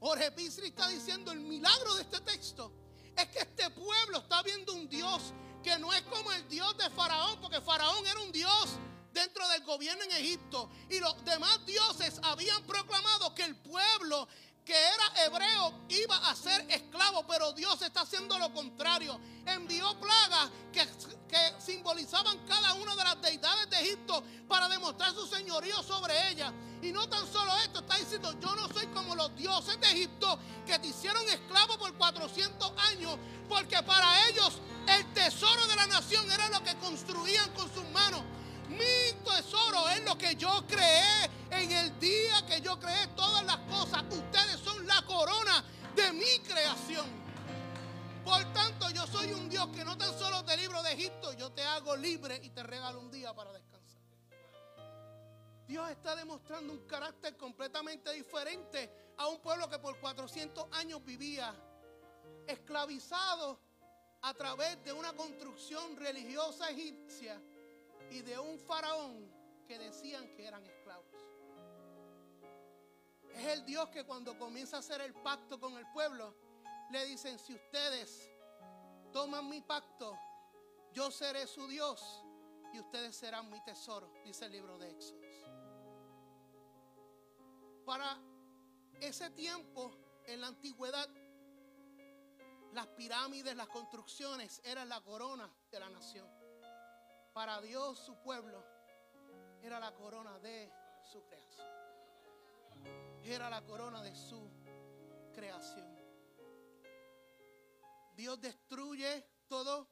Jorge 0.00 0.32
Pisri 0.32 0.68
está 0.68 0.88
diciendo 0.88 1.30
el 1.30 1.40
milagro 1.40 1.94
de 1.94 2.02
este 2.02 2.20
texto 2.22 2.72
es 3.16 3.28
que 3.28 3.40
este 3.40 3.68
pueblo 3.70 4.18
está 4.18 4.42
viendo 4.42 4.72
un 4.72 4.88
Dios 4.88 5.34
que 5.62 5.78
no 5.78 5.92
es 5.92 6.00
como 6.02 6.32
el 6.32 6.48
Dios 6.48 6.76
de 6.78 6.88
Faraón, 6.88 7.38
porque 7.40 7.60
Faraón 7.60 8.06
era 8.06 8.18
un 8.20 8.32
Dios 8.32 8.70
dentro 9.12 9.46
del 9.48 9.62
gobierno 9.64 10.02
en 10.04 10.12
Egipto 10.12 10.70
y 10.88 10.98
los 11.00 11.22
demás 11.24 11.64
dioses 11.66 12.18
habían 12.22 12.62
proclamado 12.64 13.34
que 13.34 13.44
el 13.44 13.56
pueblo 13.56 14.26
que 14.64 14.74
era 14.74 15.24
hebreo 15.26 15.80
iba 15.88 16.16
a 16.30 16.34
ser 16.34 16.64
esclavo, 16.70 17.26
pero 17.26 17.52
Dios 17.52 17.82
está 17.82 18.02
haciendo 18.02 18.38
lo 18.38 18.52
contrario. 18.52 19.20
Envió 19.44 19.98
plagas 19.98 20.50
que, 20.72 20.86
que, 21.28 21.60
simbolizaban 21.60 22.38
cada 22.46 22.74
una 22.74 22.94
de 22.94 23.04
las 23.04 23.20
deidades 23.20 23.68
de 23.68 23.80
Egipto 23.80 24.22
para 24.48 24.68
demostrar 24.68 25.12
su 25.12 25.26
señorío 25.26 25.82
sobre 25.82 26.30
ellas. 26.30 26.52
Y 26.82 26.92
no 26.92 27.08
tan 27.08 27.26
solo 27.30 27.54
esto, 27.58 27.80
está 27.80 27.96
diciendo, 27.96 28.34
yo 28.40 28.54
no 28.54 28.66
soy 28.68 28.86
como 28.88 29.14
los 29.14 29.34
dioses 29.36 29.78
de 29.80 29.86
Egipto 29.88 30.38
que 30.66 30.78
te 30.78 30.88
hicieron 30.88 31.22
esclavo 31.28 31.78
por 31.78 31.92
400 31.94 32.72
años, 32.90 33.18
porque 33.48 33.82
para 33.82 34.28
ellos 34.28 34.60
el 34.86 35.12
tesoro 35.12 35.66
de 35.66 35.76
la 35.76 35.86
nación 35.86 36.30
era 36.30 36.48
lo 36.48 36.62
que 36.64 36.74
construían 36.76 37.50
con 37.50 37.72
sus 37.72 37.84
manos. 37.90 38.22
Mi 38.68 39.12
tesoro 39.24 39.88
es 39.90 40.04
lo 40.04 40.16
que 40.16 40.36
yo 40.36 40.64
creé 40.66 41.30
en 41.50 41.70
el 41.70 41.98
día 41.98 42.46
que 42.46 42.60
yo 42.60 42.78
creé 42.78 43.08
todas 43.08 43.44
las 43.44 43.58
cosas. 43.58 44.02
Ustedes 44.10 44.60
son 44.60 44.86
la 44.86 45.02
corona 45.02 45.62
de 45.94 46.12
mi 46.12 46.38
creación. 46.46 47.06
Por 48.24 48.44
tanto, 48.52 48.88
yo 48.90 49.06
soy 49.06 49.32
un 49.32 49.48
Dios 49.48 49.68
que 49.74 49.84
no 49.84 49.98
tan 49.98 50.16
solo 50.18 50.44
te 50.44 50.56
libro 50.56 50.82
de 50.82 50.92
Egipto, 50.92 51.32
yo 51.34 51.50
te 51.50 51.62
hago 51.64 51.96
libre 51.96 52.40
y 52.42 52.50
te 52.50 52.62
regalo 52.62 53.00
un 53.00 53.10
día 53.10 53.34
para 53.34 53.52
descansar. 53.52 53.79
Dios 55.70 55.88
está 55.88 56.16
demostrando 56.16 56.72
un 56.72 56.80
carácter 56.80 57.36
completamente 57.36 58.12
diferente 58.12 58.90
a 59.16 59.28
un 59.28 59.38
pueblo 59.38 59.70
que 59.70 59.78
por 59.78 60.00
400 60.00 60.66
años 60.72 61.04
vivía 61.04 61.54
esclavizado 62.48 63.56
a 64.22 64.34
través 64.34 64.82
de 64.82 64.92
una 64.92 65.12
construcción 65.12 65.96
religiosa 65.96 66.70
egipcia 66.70 67.40
y 68.10 68.20
de 68.22 68.36
un 68.36 68.58
faraón 68.58 69.32
que 69.68 69.78
decían 69.78 70.34
que 70.34 70.44
eran 70.44 70.66
esclavos. 70.66 71.14
Es 73.32 73.46
el 73.46 73.64
Dios 73.64 73.90
que 73.90 74.04
cuando 74.04 74.36
comienza 74.36 74.78
a 74.78 74.80
hacer 74.80 75.00
el 75.02 75.14
pacto 75.14 75.60
con 75.60 75.78
el 75.78 75.86
pueblo, 75.92 76.34
le 76.90 77.04
dicen, 77.04 77.38
si 77.38 77.54
ustedes 77.54 78.28
toman 79.12 79.48
mi 79.48 79.60
pacto, 79.60 80.18
yo 80.92 81.12
seré 81.12 81.46
su 81.46 81.68
Dios 81.68 82.24
y 82.72 82.80
ustedes 82.80 83.14
serán 83.14 83.48
mi 83.48 83.62
tesoro, 83.62 84.12
dice 84.24 84.46
el 84.46 84.50
libro 84.52 84.76
de 84.76 84.90
Éxodos. 84.90 85.29
Para 87.90 88.16
ese 89.00 89.30
tiempo, 89.30 89.90
en 90.24 90.40
la 90.40 90.46
antigüedad, 90.46 91.08
las 92.72 92.86
pirámides, 92.86 93.56
las 93.56 93.66
construcciones 93.66 94.60
eran 94.62 94.88
la 94.88 95.00
corona 95.00 95.52
de 95.72 95.80
la 95.80 95.90
nación. 95.90 96.30
Para 97.32 97.60
Dios 97.60 97.98
su 97.98 98.14
pueblo 98.22 98.64
era 99.60 99.80
la 99.80 99.92
corona 99.92 100.38
de 100.38 100.72
su 101.02 101.20
creación. 101.24 101.66
Era 103.24 103.50
la 103.50 103.60
corona 103.66 104.04
de 104.04 104.14
su 104.14 104.48
creación. 105.34 105.92
Dios 108.14 108.40
destruye 108.40 109.26
todo 109.48 109.88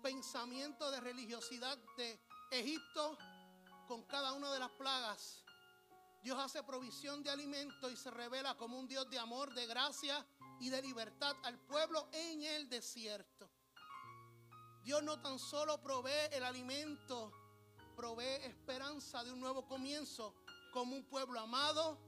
pensamiento 0.00 0.88
de 0.92 1.00
religiosidad 1.00 1.76
de 1.96 2.16
Egipto 2.52 3.18
con 3.88 4.04
cada 4.04 4.34
una 4.34 4.52
de 4.52 4.60
las 4.60 4.70
plagas. 4.70 5.44
Dios 6.22 6.38
hace 6.38 6.62
provisión 6.62 7.22
de 7.22 7.30
alimento 7.30 7.90
y 7.90 7.96
se 7.96 8.10
revela 8.10 8.56
como 8.56 8.78
un 8.78 8.86
Dios 8.86 9.08
de 9.08 9.18
amor, 9.18 9.54
de 9.54 9.66
gracia 9.66 10.26
y 10.60 10.68
de 10.68 10.82
libertad 10.82 11.34
al 11.44 11.58
pueblo 11.60 12.08
en 12.12 12.42
el 12.42 12.68
desierto. 12.68 13.50
Dios 14.82 15.02
no 15.02 15.20
tan 15.20 15.38
solo 15.38 15.80
provee 15.80 16.28
el 16.32 16.44
alimento, 16.44 17.32
provee 17.96 18.44
esperanza 18.44 19.24
de 19.24 19.32
un 19.32 19.40
nuevo 19.40 19.66
comienzo 19.66 20.34
como 20.72 20.94
un 20.94 21.04
pueblo 21.04 21.40
amado, 21.40 21.98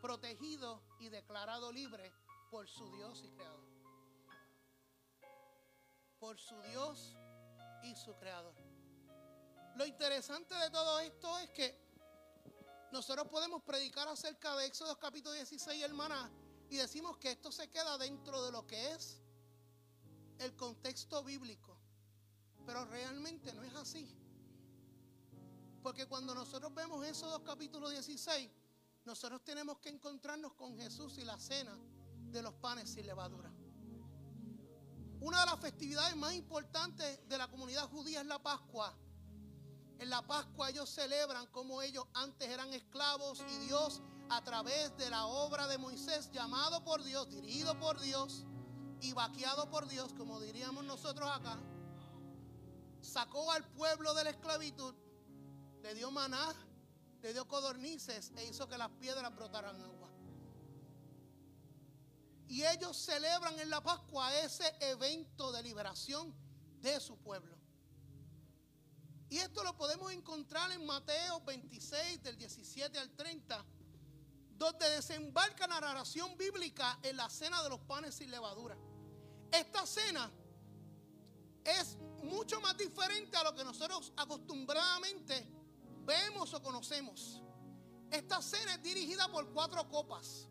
protegido 0.00 0.82
y 1.00 1.08
declarado 1.08 1.72
libre 1.72 2.12
por 2.50 2.68
su 2.68 2.88
Dios 2.92 3.22
y 3.24 3.30
creador. 3.30 3.64
Por 6.20 6.38
su 6.38 6.60
Dios 6.62 7.16
y 7.82 7.96
su 7.96 8.14
creador. 8.16 8.54
Lo 9.76 9.84
interesante 9.84 10.54
de 10.54 10.70
todo 10.70 11.00
esto 11.00 11.35
nosotros 12.96 13.28
podemos 13.28 13.62
predicar 13.62 14.08
acerca 14.08 14.56
de 14.56 14.64
Éxodo 14.64 14.98
capítulo 14.98 15.34
16, 15.34 15.82
hermana, 15.82 16.30
y 16.70 16.76
decimos 16.76 17.18
que 17.18 17.30
esto 17.30 17.52
se 17.52 17.68
queda 17.68 17.98
dentro 17.98 18.42
de 18.42 18.50
lo 18.50 18.66
que 18.66 18.92
es 18.92 19.20
el 20.38 20.56
contexto 20.56 21.22
bíblico. 21.22 21.76
Pero 22.64 22.86
realmente 22.86 23.52
no 23.52 23.62
es 23.64 23.74
así. 23.74 24.16
Porque 25.82 26.06
cuando 26.06 26.34
nosotros 26.34 26.74
vemos 26.74 27.04
esos 27.06 27.30
dos 27.30 27.42
capítulos 27.42 27.90
16, 27.90 28.50
nosotros 29.04 29.44
tenemos 29.44 29.78
que 29.78 29.90
encontrarnos 29.90 30.54
con 30.54 30.74
Jesús 30.78 31.18
y 31.18 31.24
la 31.26 31.38
cena 31.38 31.78
de 32.30 32.40
los 32.40 32.54
panes 32.54 32.88
sin 32.88 33.04
levadura. 33.04 33.52
Una 35.20 35.40
de 35.40 35.46
las 35.46 35.60
festividades 35.60 36.16
más 36.16 36.32
importantes 36.32 37.28
de 37.28 37.36
la 37.36 37.46
comunidad 37.48 37.90
judía 37.90 38.22
es 38.22 38.26
la 38.26 38.42
Pascua. 38.42 38.96
En 39.98 40.10
la 40.10 40.22
Pascua 40.22 40.70
ellos 40.70 40.90
celebran 40.90 41.46
como 41.46 41.80
ellos 41.80 42.04
antes 42.14 42.48
eran 42.48 42.72
esclavos 42.72 43.42
y 43.48 43.66
Dios 43.66 44.02
a 44.28 44.42
través 44.42 44.96
de 44.96 45.08
la 45.08 45.26
obra 45.26 45.66
de 45.68 45.78
Moisés, 45.78 46.30
llamado 46.32 46.84
por 46.84 47.02
Dios, 47.02 47.30
dirigido 47.30 47.78
por 47.78 48.00
Dios 48.00 48.44
y 49.00 49.12
vaqueado 49.12 49.70
por 49.70 49.88
Dios, 49.88 50.12
como 50.14 50.40
diríamos 50.40 50.84
nosotros 50.84 51.30
acá, 51.30 51.58
sacó 53.00 53.50
al 53.52 53.64
pueblo 53.70 54.14
de 54.14 54.24
la 54.24 54.30
esclavitud, 54.30 54.94
le 55.82 55.94
dio 55.94 56.10
maná, 56.10 56.54
le 57.22 57.32
dio 57.32 57.46
codornices 57.46 58.32
e 58.36 58.46
hizo 58.46 58.68
que 58.68 58.76
las 58.76 58.90
piedras 58.90 59.34
brotaran 59.34 59.80
agua. 59.80 60.10
Y 62.48 62.64
ellos 62.64 62.96
celebran 62.96 63.58
en 63.58 63.70
la 63.70 63.82
Pascua 63.82 64.34
ese 64.40 64.72
evento 64.80 65.50
de 65.52 65.62
liberación 65.62 66.34
de 66.80 67.00
su 67.00 67.16
pueblo. 67.16 67.55
Y 69.28 69.38
esto 69.38 69.64
lo 69.64 69.76
podemos 69.76 70.12
encontrar 70.12 70.70
en 70.72 70.86
Mateo 70.86 71.40
26, 71.40 72.22
del 72.22 72.36
17 72.36 72.98
al 72.98 73.10
30, 73.10 73.64
donde 74.56 74.90
desembarca 74.90 75.66
la 75.66 75.80
narración 75.80 76.36
bíblica 76.36 76.98
en 77.02 77.16
la 77.16 77.28
cena 77.28 77.62
de 77.62 77.68
los 77.68 77.80
panes 77.80 78.14
sin 78.14 78.30
levadura. 78.30 78.76
Esta 79.50 79.84
cena 79.84 80.30
es 81.64 81.96
mucho 82.22 82.60
más 82.60 82.76
diferente 82.76 83.36
a 83.36 83.42
lo 83.42 83.54
que 83.54 83.64
nosotros 83.64 84.12
acostumbradamente 84.16 85.46
vemos 86.04 86.54
o 86.54 86.62
conocemos. 86.62 87.42
Esta 88.10 88.40
cena 88.40 88.74
es 88.74 88.82
dirigida 88.82 89.28
por 89.28 89.52
cuatro 89.52 89.88
copas 89.88 90.48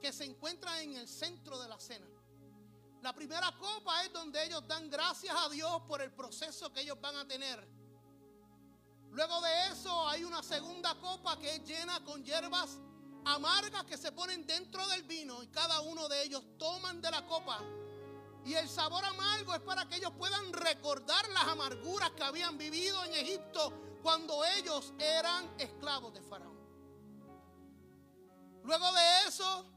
que 0.00 0.12
se 0.12 0.24
encuentran 0.24 0.80
en 0.80 0.96
el 0.96 1.08
centro 1.08 1.60
de 1.60 1.68
la 1.68 1.78
cena. 1.80 2.06
La 3.02 3.12
primera 3.12 3.52
copa 3.58 4.04
es 4.04 4.12
donde 4.12 4.44
ellos 4.44 4.66
dan 4.68 4.88
gracias 4.88 5.34
a 5.36 5.48
Dios 5.48 5.82
por 5.88 6.00
el 6.00 6.12
proceso 6.12 6.72
que 6.72 6.82
ellos 6.82 7.00
van 7.00 7.16
a 7.16 7.26
tener. 7.26 7.81
Luego 9.12 9.40
de 9.42 9.68
eso 9.68 10.08
hay 10.08 10.24
una 10.24 10.42
segunda 10.42 10.94
copa 10.94 11.38
que 11.38 11.56
es 11.56 11.64
llena 11.64 12.02
con 12.02 12.24
hierbas 12.24 12.78
amargas 13.26 13.84
que 13.84 13.98
se 13.98 14.10
ponen 14.10 14.46
dentro 14.46 14.86
del 14.88 15.02
vino 15.02 15.42
y 15.42 15.48
cada 15.48 15.80
uno 15.80 16.08
de 16.08 16.22
ellos 16.24 16.42
toman 16.58 17.00
de 17.00 17.10
la 17.10 17.24
copa 17.26 17.60
Y 18.44 18.54
el 18.54 18.68
sabor 18.68 19.04
amargo 19.04 19.54
es 19.54 19.60
para 19.60 19.86
que 19.86 19.96
ellos 19.96 20.12
puedan 20.18 20.52
recordar 20.52 21.28
las 21.28 21.44
amarguras 21.44 22.10
que 22.12 22.24
habían 22.24 22.56
vivido 22.56 23.04
en 23.04 23.14
Egipto 23.14 23.98
cuando 24.02 24.44
ellos 24.44 24.92
eran 24.98 25.54
esclavos 25.60 26.12
de 26.12 26.22
Faraón. 26.22 26.58
Luego 28.64 28.92
de 28.92 29.28
eso, 29.28 29.70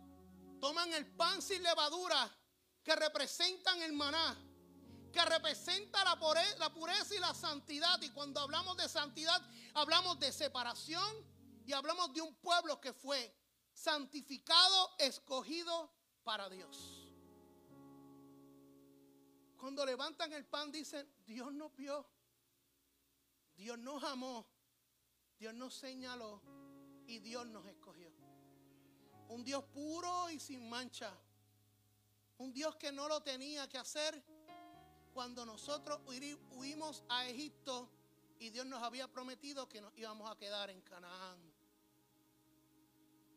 toman 0.59 0.91
el 0.93 1.05
pan 1.05 1.41
sin 1.41 1.61
levadura 1.61 2.31
que 2.83 2.95
representan 2.95 3.81
el 3.83 3.93
maná, 3.93 4.35
que 5.15 5.23
representa 5.23 6.03
la 6.03 6.19
pureza, 6.19 7.15
y 7.15 7.19
la 7.19 7.33
santidad. 7.33 8.01
Y 8.01 8.09
cuando 8.09 8.41
hablamos 8.41 8.75
de 8.75 8.89
santidad, 8.89 9.41
hablamos 9.73 10.19
de 10.19 10.29
separación 10.33 11.09
y 11.65 11.71
hablamos 11.71 12.13
de 12.13 12.19
un 12.19 12.35
pueblo 12.35 12.81
que 12.81 12.91
fue 12.91 13.33
santificado, 13.71 14.91
escogido 14.99 15.89
para 16.25 16.49
Dios. 16.49 17.09
Cuando 19.57 19.85
levantan 19.85 20.33
el 20.33 20.45
pan 20.45 20.69
dicen, 20.69 21.09
Dios 21.25 21.53
nos 21.53 21.73
vio, 21.77 22.05
Dios 23.55 23.79
nos 23.79 24.03
amó, 24.03 24.45
Dios 25.39 25.53
nos 25.53 25.73
señaló 25.75 26.41
y 27.07 27.19
Dios 27.19 27.47
nos 27.47 27.65
escogió. 27.67 28.11
Un 29.29 29.45
Dios 29.45 29.63
puro 29.73 30.29
y 30.29 30.41
sin 30.41 30.69
mancha. 30.69 31.17
Un 32.37 32.51
Dios 32.51 32.75
que 32.75 32.91
no 32.91 33.07
lo 33.07 33.23
tenía 33.23 33.69
que 33.69 33.77
hacer 33.77 34.34
cuando 35.15 35.45
nosotros 35.45 36.01
huimos 36.51 37.01
a 37.07 37.25
Egipto 37.25 37.89
y 38.37 38.49
Dios 38.49 38.65
nos 38.65 38.83
había 38.83 39.07
prometido 39.07 39.65
que 39.69 39.79
nos 39.79 39.97
íbamos 39.97 40.29
a 40.29 40.35
quedar 40.35 40.69
en 40.69 40.81
Canaán. 40.81 41.39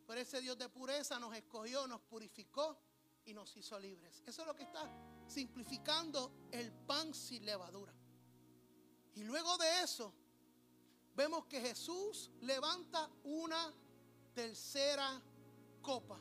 Pero 0.05 0.21
ese 0.21 0.41
Dios 0.41 0.59
de 0.59 0.69
pureza 0.69 1.21
nos 1.21 1.37
escogió, 1.37 1.87
nos 1.87 2.01
purificó 2.01 2.77
y 3.27 3.33
nos 3.33 3.57
hizo 3.57 3.79
libres. 3.79 4.25
Eso 4.27 4.43
es 4.43 4.49
lo 4.49 4.57
que 4.57 4.65
está 4.65 4.91
simplificando 5.29 6.49
el 6.51 6.73
pan 6.73 7.15
sin 7.15 7.47
levadura. 7.47 7.95
Y 9.15 9.23
luego 9.23 9.57
de 9.57 9.83
eso, 9.83 10.13
vemos 11.15 11.45
que 11.45 11.61
Jesús 11.61 12.33
levanta 12.41 13.09
una 13.23 13.73
tercera 14.35 15.23
copa, 15.81 16.19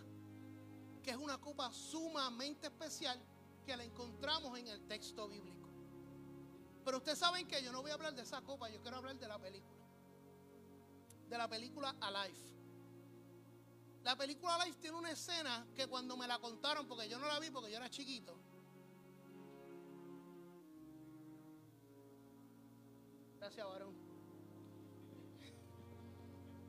que 1.02 1.10
es 1.10 1.18
una 1.18 1.42
copa 1.42 1.74
sumamente 1.74 2.68
especial 2.68 3.20
que 3.68 3.76
la 3.76 3.84
encontramos 3.84 4.58
en 4.58 4.70
el 4.70 4.88
texto 4.88 5.28
bíblico. 5.28 5.68
Pero 6.86 7.00
ustedes 7.00 7.20
saben 7.20 7.46
que 7.46 7.62
yo 7.62 7.74
no 7.74 7.82
voy 7.82 7.92
a 7.92 7.96
hablar 7.96 8.16
de 8.16 8.22
esa 8.22 8.42
copa, 8.42 8.70
yo 8.70 8.82
quiero 8.82 8.96
hablar 8.96 9.20
de 9.20 9.28
la 9.28 9.38
película. 9.38 9.86
De 11.30 11.38
la 11.38 11.50
película 11.50 11.94
Alive. 12.00 12.48
La 14.06 14.16
película 14.16 14.58
Life 14.64 14.78
tiene 14.80 14.96
una 14.96 15.12
escena 15.12 15.68
que 15.76 15.86
cuando 15.88 16.16
me 16.16 16.26
la 16.28 16.40
contaron, 16.40 16.88
porque 16.88 17.10
yo 17.10 17.20
no 17.20 17.28
la 17.28 17.40
vi 17.40 17.52
porque 17.52 17.70
yo 17.70 17.76
era 17.76 17.90
chiquito. 17.90 18.40
Gracias, 23.38 23.68
varón. 23.68 23.94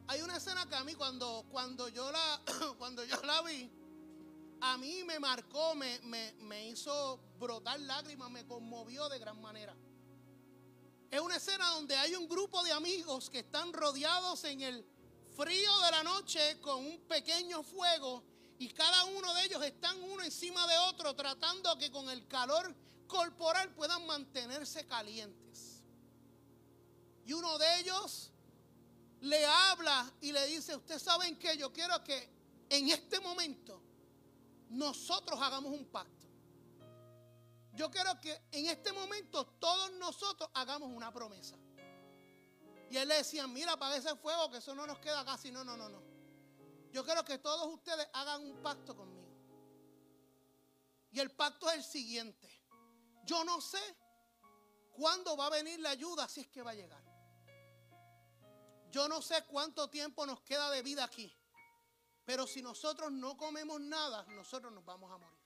Hay 0.09 0.21
una 0.23 0.37
escena 0.37 0.67
que 0.67 0.75
a 0.75 0.83
mí 0.83 0.97
cuando, 0.97 1.47
cuando, 1.49 1.89
yo, 1.91 2.11
la, 2.11 2.43
cuando 2.79 3.05
yo 3.05 3.23
la 3.23 3.43
vi, 3.43 3.71
a 4.61 4.77
mí 4.79 5.05
me 5.05 5.19
marcó, 5.19 5.75
me, 5.75 6.01
me, 6.01 6.33
me 6.41 6.69
hizo 6.69 7.19
brotar 7.39 7.79
lágrimas, 7.81 8.31
me 8.31 8.47
conmovió 8.47 9.09
de 9.09 9.19
gran 9.19 9.41
manera. 9.41 9.75
Es 11.11 11.21
una 11.21 11.37
escena 11.37 11.71
donde 11.71 11.97
hay 11.97 12.15
un 12.15 12.29
grupo 12.29 12.63
de 12.65 12.73
amigos 12.73 13.31
que 13.31 13.39
están 13.41 13.73
rodeados 13.73 14.45
en 14.45 14.61
el 14.61 14.85
frío 15.37 15.79
de 15.81 15.91
la 15.91 16.03
noche 16.03 16.61
con 16.61 16.85
un 16.85 16.99
pequeño 17.09 17.63
fuego 17.63 18.23
y 18.59 18.69
cada 18.69 19.05
uno 19.05 19.33
de 19.35 19.45
ellos 19.45 19.63
están 19.63 20.03
uno 20.03 20.23
encima 20.23 20.67
de 20.67 20.77
otro 20.79 21.15
tratando 21.15 21.79
que 21.79 21.91
con 21.91 22.11
el 22.11 22.27
calor 22.27 22.75
corporal 23.07 23.71
puedan 23.71 24.05
mantenerse 24.07 24.85
calientes. 24.87 25.83
Y 27.25 27.33
uno 27.33 27.57
de 27.57 27.81
ellos 27.81 28.33
le 29.21 29.47
habla 29.47 30.13
y 30.21 30.33
le 30.33 30.47
dice, 30.47 30.77
ustedes 30.77 31.03
saben 31.03 31.39
que 31.39 31.57
yo 31.57 31.73
quiero 31.73 32.03
que 32.03 32.29
en 32.69 32.91
este 32.91 33.21
momento 33.21 33.81
nosotros 34.71 35.41
hagamos 35.41 35.73
un 35.73 35.87
pacto. 35.87 36.27
Yo 37.73 37.91
quiero 37.91 38.21
que 38.21 38.41
en 38.51 38.67
este 38.67 38.93
momento 38.93 39.47
todos 39.47 39.93
nosotros 39.93 40.51
hagamos 40.55 40.91
una 40.91 41.13
promesa. 41.13 41.57
Y 42.91 42.97
él 42.97 43.07
le 43.07 43.17
decía, 43.17 43.47
mira, 43.47 43.73
apaga 43.73 43.97
ese 43.97 44.17
fuego, 44.17 44.51
que 44.51 44.59
eso 44.59 44.75
no 44.75 44.87
nos 44.87 44.99
queda 44.99 45.25
casi. 45.25 45.53
No, 45.53 45.63
no, 45.63 45.77
no, 45.77 45.89
no. 45.89 46.03
Yo 46.91 47.05
quiero 47.05 47.25
que 47.25 47.39
todos 47.39 47.73
ustedes 47.73 48.09
hagan 48.13 48.43
un 48.43 48.63
pacto 48.63 48.97
conmigo. 48.97 49.29
Y 51.13 51.21
el 51.21 51.31
pacto 51.31 51.71
es 51.71 51.77
el 51.77 51.85
siguiente. 51.85 52.49
Yo 53.25 53.45
no 53.45 53.61
sé 53.61 53.79
cuándo 54.93 55.37
va 55.37 55.47
a 55.47 55.51
venir 55.51 55.79
la 55.81 55.91
ayuda, 55.91 56.29
si 56.29 56.41
es 56.41 56.49
que 56.49 56.63
va 56.63 56.73
a 56.73 56.75
llegar. 56.75 57.05
Yo 58.91 59.07
no 59.07 59.21
sé 59.21 59.45
cuánto 59.45 59.89
tiempo 59.89 60.27
nos 60.27 60.41
queda 60.41 60.71
de 60.71 60.83
vida 60.83 61.05
aquí. 61.05 61.38
Pero 62.29 62.47
si 62.47 62.61
nosotros 62.61 63.11
no 63.11 63.39
comemos 63.39 63.81
nada, 63.81 64.27
nosotros 64.29 64.71
nos 64.71 64.85
vamos 64.85 65.11
a 65.11 65.17
morir. 65.17 65.39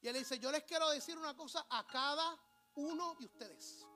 Y 0.00 0.08
él 0.08 0.14
dice, 0.14 0.40
yo 0.40 0.50
les 0.50 0.64
quiero 0.64 0.90
decir 0.90 1.16
una 1.16 1.36
cosa 1.36 1.64
a 1.70 1.86
cada 1.86 2.36
uno 2.74 3.14
de 3.14 3.26
ustedes 3.26 3.86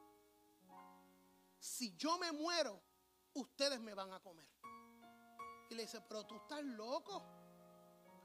si 1.63 1.97
yo 1.97 2.19
me 2.19 2.33
muero, 2.33 2.81
ustedes 3.35 3.81
me 3.81 3.95
van 3.95 4.13
a 4.13 4.21
comer. 4.21 4.45
Y 5.71 5.75
le 5.75 5.83
dice, 5.83 6.01
pero 6.01 6.25
tú 6.27 6.37
estás 6.37 6.63
loco. 6.65 7.23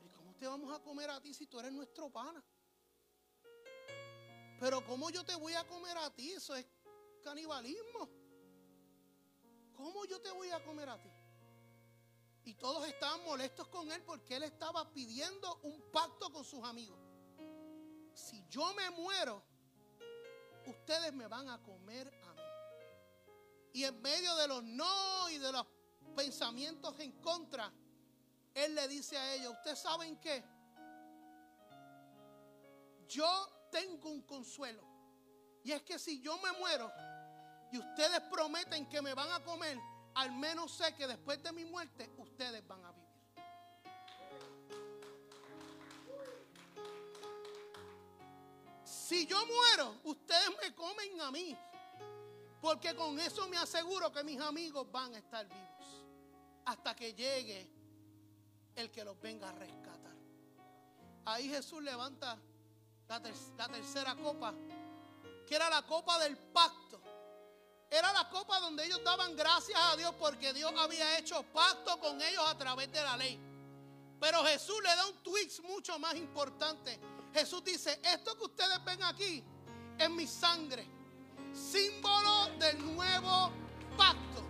¿Y 0.04 0.10
cómo 0.10 0.36
te 0.36 0.48
vamos 0.48 0.72
a 0.76 0.82
comer 0.82 1.10
a 1.12 1.22
ti 1.22 1.34
si 1.34 1.46
tú 1.46 1.60
eres 1.60 1.72
nuestro 1.72 2.12
pana? 2.12 2.44
Pero 4.60 4.84
¿cómo 4.86 5.12
yo 5.12 5.24
te 5.24 5.36
voy 5.36 5.54
a 5.54 5.68
comer 5.68 5.98
a 6.00 6.10
ti? 6.14 6.32
Eso 6.32 6.56
es 6.56 6.66
canibalismo. 7.24 8.10
¿Cómo 9.76 10.06
yo 10.06 10.20
te 10.20 10.32
voy 10.32 10.50
a 10.50 10.64
comer 10.64 10.90
a 10.90 11.00
ti? 11.00 11.10
Y 12.48 12.54
todos 12.54 12.88
estaban 12.88 13.26
molestos 13.26 13.68
con 13.68 13.92
él 13.92 14.02
porque 14.04 14.38
él 14.38 14.44
estaba 14.44 14.90
pidiendo 14.94 15.60
un 15.64 15.82
pacto 15.92 16.32
con 16.32 16.46
sus 16.46 16.64
amigos. 16.64 16.98
Si 18.14 18.42
yo 18.48 18.74
me 18.74 18.90
muero, 18.92 19.44
ustedes 20.66 21.12
me 21.12 21.28
van 21.28 21.50
a 21.50 21.62
comer 21.62 22.08
a 22.24 22.34
mí. 22.34 22.42
Y 23.74 23.84
en 23.84 24.02
medio 24.02 24.34
de 24.38 24.48
los 24.48 24.64
no 24.64 25.30
y 25.30 25.40
de 25.40 25.52
los 25.52 25.66
pensamientos 26.16 26.98
en 27.02 27.22
contra, 27.22 27.70
Él 28.54 28.76
le 28.76 28.88
dice 28.88 29.18
a 29.18 29.34
ellos, 29.34 29.52
¿ustedes 29.52 29.80
saben 29.80 30.18
qué? 30.22 30.42
Yo 33.10 33.68
tengo 33.70 34.10
un 34.10 34.22
consuelo. 34.22 34.84
Y 35.66 35.74
es 35.74 35.82
que 35.82 36.00
si 36.00 36.22
yo 36.22 36.38
me 36.38 36.54
muero 36.54 36.90
y 37.74 37.78
ustedes 37.78 38.22
prometen 38.32 38.88
que 38.88 39.02
me 39.02 39.14
van 39.14 39.34
a 39.34 39.44
comer, 39.44 39.78
al 40.18 40.32
menos 40.32 40.72
sé 40.72 40.96
que 40.96 41.06
después 41.06 41.42
de 41.44 41.52
mi 41.52 41.64
muerte 41.64 42.10
ustedes 42.18 42.68
van 42.68 42.84
a 42.84 42.92
vivir. 42.92 43.08
Si 48.84 49.28
yo 49.28 49.38
muero, 49.46 49.96
ustedes 50.06 50.50
me 50.60 50.74
comen 50.74 51.22
a 51.22 51.32
mí. 51.32 51.56
Porque 52.60 52.96
con 52.96 53.20
eso 53.20 53.48
me 53.48 53.58
aseguro 53.58 54.12
que 54.12 54.24
mis 54.24 54.42
amigos 54.42 54.92
van 54.92 55.14
a 55.14 55.20
estar 55.20 55.48
vivos. 55.48 56.04
Hasta 56.66 56.96
que 56.96 57.14
llegue 57.14 57.70
el 58.76 58.90
que 58.90 59.06
los 59.06 59.22
venga 59.22 59.50
a 59.50 59.52
rescatar. 59.52 60.16
Ahí 61.26 61.48
Jesús 61.48 61.84
levanta 61.84 62.40
la, 63.08 63.22
tercera 63.22 64.16
copa, 64.16 64.52
que 65.48 65.56
era 65.56 65.70
la 65.70 65.84
copa 65.84 66.18
del 66.20 66.36
pacto. 66.38 67.00
Era 67.90 68.12
la 68.14 68.30
copa 68.30 68.60
donde 68.60 68.86
ellos 68.86 69.02
daban 69.04 69.36
gracias 69.36 69.80
a 69.80 69.96
Dios 69.96 70.14
porque 70.20 70.54
Dios 70.54 70.74
había 70.78 71.18
hecho 71.18 71.42
pacto 71.54 72.00
con 72.00 72.22
ellos 72.22 72.44
a 72.48 72.58
través 72.58 72.92
de 72.92 73.02
la 73.02 73.16
ley. 73.16 73.40
Pero 74.20 74.44
Jesús 74.44 74.78
le 74.84 74.96
da 74.96 75.08
un 75.08 75.24
twist 75.24 75.62
mucho 75.62 75.98
más 76.00 76.16
importante. 76.16 77.00
Jesús 77.34 77.64
dice, 77.64 78.00
esto 78.04 78.38
que 78.38 78.46
ustedes 78.46 78.84
ven 78.84 79.02
aquí 79.04 79.44
es 79.98 80.10
mi 80.10 80.28
sangre 80.28 80.98
símbolo 81.54 82.50
del 82.60 82.96
nuevo 82.96 83.52
pacto. 83.98 84.44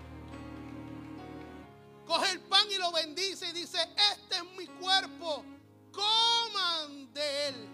Coge 2.06 2.32
el 2.32 2.42
pan 2.42 2.66
y 2.72 2.78
lo 2.78 2.92
bendice 2.92 3.50
y 3.50 3.54
dice, 3.54 3.78
este 4.14 4.38
es 4.38 4.44
mi 4.58 4.68
cuerpo, 4.68 5.44
coman 5.92 7.14
de 7.14 7.48
él. 7.48 7.70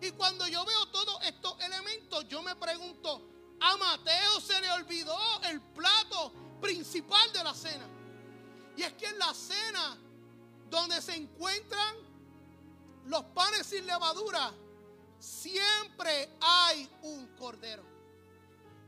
Y 0.00 0.10
cuando 0.12 0.46
yo 0.46 0.64
veo 0.64 0.86
todos 0.86 1.22
estos 1.24 1.60
elementos, 1.60 2.28
yo 2.28 2.42
me 2.42 2.54
pregunto, 2.54 3.33
a 3.64 3.76
Mateo 3.78 4.40
se 4.42 4.60
le 4.60 4.70
olvidó 4.72 5.16
el 5.44 5.58
plato 5.58 6.32
principal 6.60 7.32
de 7.32 7.42
la 7.42 7.54
cena. 7.54 7.86
Y 8.76 8.82
es 8.82 8.92
que 8.92 9.06
en 9.06 9.18
la 9.18 9.32
cena, 9.32 9.96
donde 10.68 11.00
se 11.00 11.14
encuentran 11.14 11.96
los 13.06 13.24
panes 13.26 13.66
sin 13.66 13.86
levadura, 13.86 14.52
siempre 15.18 16.36
hay 16.42 16.90
un 17.02 17.26
cordero. 17.38 17.84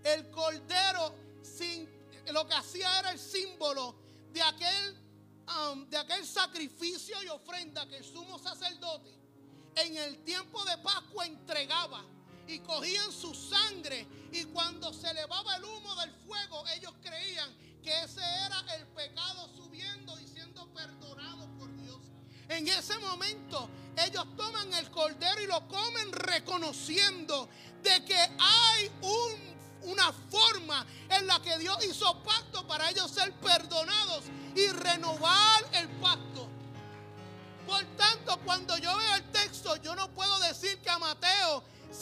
El 0.05 0.31
cordero 0.31 1.15
sin, 1.43 1.89
lo 2.33 2.47
que 2.47 2.55
hacía 2.55 2.99
era 2.99 3.13
el 3.13 3.19
símbolo 3.19 3.95
de 4.31 4.43
aquel, 4.43 5.89
de 5.89 5.97
aquel 5.97 6.27
sacrificio 6.27 7.23
y 7.23 7.29
ofrenda 7.29 7.89
que 7.89 7.97
el 7.97 8.05
sumo 8.05 8.39
sacerdote 8.39 9.19
en 9.77 9.97
el 9.97 10.23
tiempo 10.23 10.63
de 10.67 10.77
Pascua 10.79 11.25
entregaba 11.25 12.05
y 12.49 12.59
cogían 12.61 13.11
su 13.13 13.35
sangre 13.35 14.07
y 14.33 14.45
cuando 14.45 14.93
se 14.93 15.11
elevaba 15.11 15.57
el 15.57 15.65
humo 15.65 15.95
del 15.97 16.13
fuego 16.27 16.65
ellos 16.77 16.93
creían 17.03 17.51
que 17.83 18.03
ese 18.03 18.21
era 18.21 18.65
el 18.77 18.87
pecado 18.89 19.49
subiendo 19.57 20.19
y 20.21 20.27
siendo 20.27 20.67
perdonado 20.73 21.49
por 21.59 21.75
Dios. 21.77 21.99
En 22.49 22.67
ese 22.69 22.99
momento 22.99 23.69
ellos 23.97 24.25
toman 24.37 24.73
el 24.75 24.91
cordero 24.91 25.43
y 25.43 25.47
lo 25.47 25.67
comen 25.69 26.13
reconociendo 26.13 27.49
de 27.83 28.05
que 28.05 28.19
hay 28.39 28.91
una 29.83 30.13
forma 30.13 30.85
en 31.09 31.27
la 31.27 31.41
que 31.41 31.59
Dios 31.59 31.85
hizo 31.85 32.23
pacto 32.23 32.67
para 32.67 32.91
ellos 32.91 33.11
ser 33.11 33.33
perdonados 33.35 34.25
y 34.55 34.67
renovar 34.69 35.65
el 35.73 35.89
pacto. 36.01 36.49
Por 37.67 37.85
tanto, 37.97 38.39
cuando 38.45 38.79
yo 38.79 38.97
veo 38.97 39.15
el 39.17 39.25
texto, 39.33 39.77
yo 39.77 39.97
no 39.97 40.09
puedo 40.13 40.39
decir 40.41 40.79
que 40.79 40.91
a 40.91 40.99
Mateo 40.99 41.56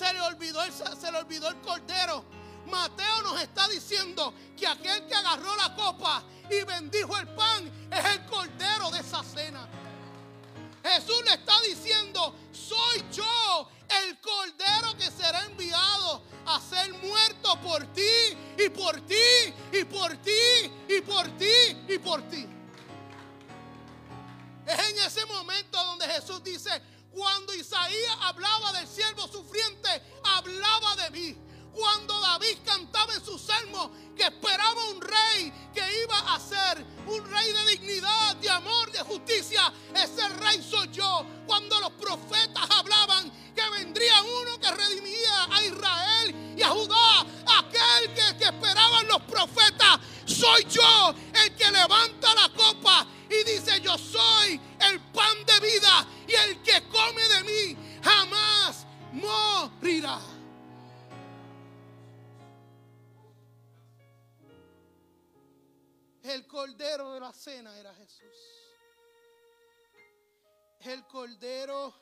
se 0.05 0.13
le 0.13 0.21
olvidó 0.21 0.61
se 1.01 1.13
le 1.13 1.19
olvidó 1.19 1.49
el 1.49 1.61
cordero. 1.61 2.25
Mateo 2.67 3.23
nos 3.23 3.41
está 3.41 3.69
diciendo 3.69 4.35
que 4.57 4.67
aquel 4.67 5.07
que 5.07 5.15
agarró 5.15 5.55
la 5.57 5.75
copa 5.75 6.23
y 6.51 6.63
bendijo 6.65 7.17
el 7.19 7.29
pan 7.29 7.71
es 7.91 8.05
el 8.05 8.27
cordero 8.27 8.91
de 8.91 9.01
esa 9.01 9.23
cena. 9.23 9.67
Jesús 10.83 11.23
le 11.25 11.35
está 11.35 11.59
diciendo, 11.63 12.35
soy 12.53 13.05
yo 13.13 13.69
el 14.03 14.19
cordero 14.21 14.95
que 14.99 15.11
será 15.11 15.45
enviado 15.47 16.23
a 16.47 16.61
ser 16.61 16.93
muerto 16.95 17.59
por 17.63 17.87
ti 17.95 18.37
y 18.59 18.69
por 18.69 19.01
ti 19.07 19.15
y 19.73 19.85
por 19.85 20.17
ti 20.19 20.73
y 20.89 21.01
por 21.01 21.27
ti 21.39 21.85
y 21.89 21.99
por 21.99 22.23
ti. 22.29 22.47
Es 24.67 24.91
en 24.91 24.99
ese 24.99 25.25
momento 25.27 25.83
donde 25.85 26.07
Jesús 26.09 26.43
dice, 26.43 26.71
cuando 27.15 27.55
Isaías 27.55 28.17
hablaba 28.21 28.73
del 28.73 28.87
siervo 28.89 29.27
sufriente, 29.29 29.89
hablaba 30.25 30.97
de 30.97 31.11
mí. 31.11 31.37
Cuando 31.73 32.21
David 32.21 32.59
cantaba 32.65 33.15
en 33.15 33.25
su 33.25 33.37
salmo 33.37 33.91
que 34.17 34.23
esperaba 34.23 34.91
un 34.91 35.01
rey 35.01 35.53
que 35.75 36.03
iba 36.05 36.35
a 36.35 36.39
ser 36.39 36.85
un 37.09 37.25
rey 37.29 37.53
de 37.53 37.71
dignidad, 37.73 38.37
de 38.37 38.49
amor, 38.49 38.93
de 38.93 39.01
justicia, 39.01 39.73
ese 39.93 40.29
rey 40.29 40.63
soy 40.63 40.89
yo. 40.93 41.27
Cuando 41.47 41.81
los 41.81 41.91
profetas 41.93 42.71
hablaban 42.71 43.29
que 43.55 43.71
vendría 43.71 44.23
uno 44.23 44.59
que 44.61 44.71
redimía 44.71 45.45
a 45.51 45.65
Israel 45.65 46.55
y 46.57 46.63
a 46.63 46.69
Judá, 46.69 47.21
aquel 47.59 48.15
que, 48.15 48.39
que 48.39 48.45
esperaban 48.45 49.09
los 49.09 49.23
profetas, 49.23 49.99
soy 50.27 50.65
yo 50.71 51.15
el 51.43 51.57
que 51.57 51.71
levanta 51.73 52.35
la 52.35 52.51
copa 52.51 53.07
y 53.29 53.51
dice, 53.51 53.81
yo 53.81 53.99
soy 53.99 54.61
el 54.91 55.01
pan 55.13 55.45
de 55.47 55.61
vida 55.61 56.07
y 56.27 56.33
el 56.35 56.63
que 56.63 56.89
come 56.89 57.23
de 57.29 57.45
mí 57.45 58.01
jamás 58.03 58.87
morirá. 59.13 60.21
El 66.23 66.47
cordero 66.47 67.13
de 67.13 67.21
la 67.21 67.33
cena 67.33 67.79
era 67.79 67.95
Jesús. 67.95 68.37
El 70.81 71.07
cordero 71.07 71.95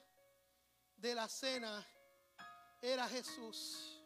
de 0.96 1.14
la 1.14 1.28
cena 1.28 1.86
era 2.80 3.08
Jesús. 3.08 4.00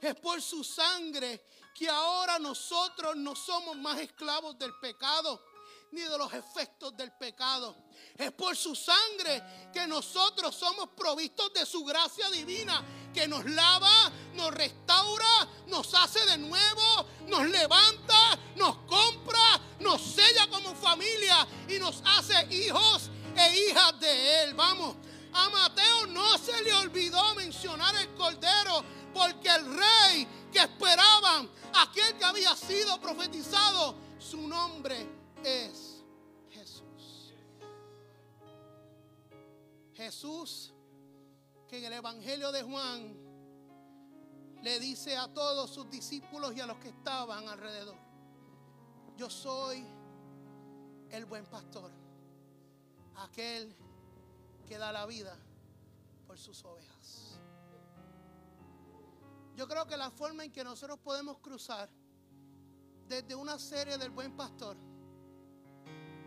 Es 0.00 0.14
por 0.16 0.40
su 0.40 0.64
sangre 0.64 1.44
que 1.74 1.88
ahora 1.88 2.38
nosotros 2.38 3.16
no 3.16 3.34
somos 3.34 3.76
más 3.76 3.98
esclavos 3.98 4.58
del 4.58 4.72
pecado 4.78 5.44
ni 5.92 6.02
de 6.02 6.18
los 6.18 6.32
efectos 6.32 6.96
del 6.96 7.12
pecado. 7.12 7.74
Es 8.16 8.32
por 8.32 8.56
su 8.56 8.74
sangre 8.74 9.42
que 9.72 9.86
nosotros 9.86 10.54
somos 10.54 10.88
provistos 10.90 11.52
de 11.52 11.64
su 11.64 11.84
gracia 11.84 12.30
divina, 12.30 12.84
que 13.12 13.26
nos 13.26 13.44
lava, 13.44 14.12
nos 14.34 14.52
restaura, 14.52 15.48
nos 15.66 15.92
hace 15.94 16.24
de 16.26 16.38
nuevo, 16.38 17.06
nos 17.26 17.48
levanta, 17.48 18.38
nos 18.56 18.76
compra, 18.86 19.60
nos 19.80 20.00
sella 20.00 20.48
como 20.48 20.74
familia 20.74 21.46
y 21.68 21.78
nos 21.78 22.02
hace 22.04 22.46
hijos 22.54 23.10
e 23.36 23.68
hijas 23.68 23.98
de 24.00 24.42
Él. 24.44 24.54
Vamos, 24.54 24.96
a 25.32 25.48
Mateo 25.48 26.06
no 26.06 26.36
se 26.38 26.62
le 26.62 26.74
olvidó 26.74 27.34
mencionar 27.34 27.94
el 27.96 28.14
Cordero, 28.14 28.84
porque 29.14 29.48
el 29.48 29.66
rey 29.76 30.28
que 30.52 30.60
esperaban, 30.60 31.50
aquel 31.74 32.16
que 32.16 32.24
había 32.24 32.54
sido 32.56 33.00
profetizado, 33.00 33.94
su 34.18 34.46
nombre 34.46 35.06
es 35.42 35.89
Jesús 40.00 40.72
que 41.68 41.78
en 41.78 41.84
el 41.84 41.92
Evangelio 41.92 42.50
de 42.52 42.62
Juan 42.62 43.14
le 44.62 44.80
dice 44.80 45.14
a 45.14 45.28
todos 45.28 45.68
sus 45.68 45.90
discípulos 45.90 46.56
y 46.56 46.60
a 46.60 46.66
los 46.66 46.78
que 46.78 46.88
estaban 46.88 47.46
alrededor, 47.46 47.98
yo 49.18 49.28
soy 49.28 49.86
el 51.10 51.26
buen 51.26 51.44
pastor, 51.44 51.92
aquel 53.16 53.76
que 54.66 54.78
da 54.78 54.90
la 54.90 55.04
vida 55.04 55.36
por 56.26 56.38
sus 56.38 56.64
ovejas. 56.64 57.38
Yo 59.54 59.68
creo 59.68 59.86
que 59.86 59.98
la 59.98 60.10
forma 60.10 60.46
en 60.46 60.50
que 60.50 60.64
nosotros 60.64 60.98
podemos 61.00 61.38
cruzar 61.40 61.90
desde 63.06 63.34
una 63.34 63.58
serie 63.58 63.98
del 63.98 64.10
buen 64.10 64.34
pastor 64.34 64.78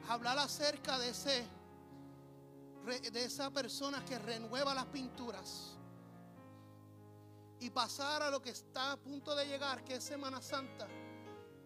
hablar 0.07 0.37
acerca 0.37 0.99
de 0.99 1.09
ese 1.09 1.43
de 2.85 3.23
esa 3.23 3.49
persona 3.49 4.03
que 4.03 4.19
renueva 4.19 4.73
las 4.73 4.85
pinturas 4.87 5.77
y 7.59 7.69
pasar 7.69 8.21
a 8.21 8.29
lo 8.29 8.41
que 8.41 8.49
está 8.49 8.91
a 8.91 8.97
punto 8.97 9.33
de 9.35 9.45
llegar, 9.45 9.85
que 9.85 9.95
es 9.95 10.03
Semana 10.03 10.41
Santa, 10.41 10.85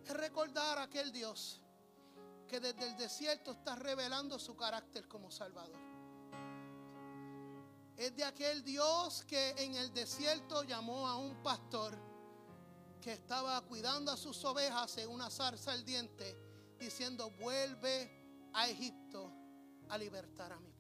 es 0.06 0.14
recordar 0.14 0.78
a 0.78 0.84
aquel 0.84 1.12
Dios 1.12 1.60
que 2.48 2.60
desde 2.60 2.88
el 2.88 2.96
desierto 2.98 3.52
está 3.52 3.76
revelando 3.76 4.38
su 4.38 4.56
carácter 4.56 5.08
como 5.08 5.32
Salvador. 5.32 5.80
Es 7.98 8.16
de 8.16 8.24
aquel 8.24 8.64
Dios 8.64 9.26
que 9.26 9.56
en 9.58 9.74
el 9.74 9.92
desierto 9.92 10.64
llamó 10.64 11.08
a 11.08 11.18
un 11.18 11.42
pastor 11.42 11.98
que 13.02 13.14
estaba 13.14 13.60
cuidando 13.62 14.12
a 14.12 14.18
sus 14.18 14.46
ovejas 14.46 14.98
en 14.98 15.10
una 15.10 15.32
zarza 15.32 15.74
ardiente, 15.74 16.38
diciendo, 16.80 17.32
vuelve 17.32 18.50
a 18.54 18.70
Egipto 18.70 19.34
a 19.90 19.98
libertar 19.98 20.54
a 20.54 20.60
mi 20.60 20.72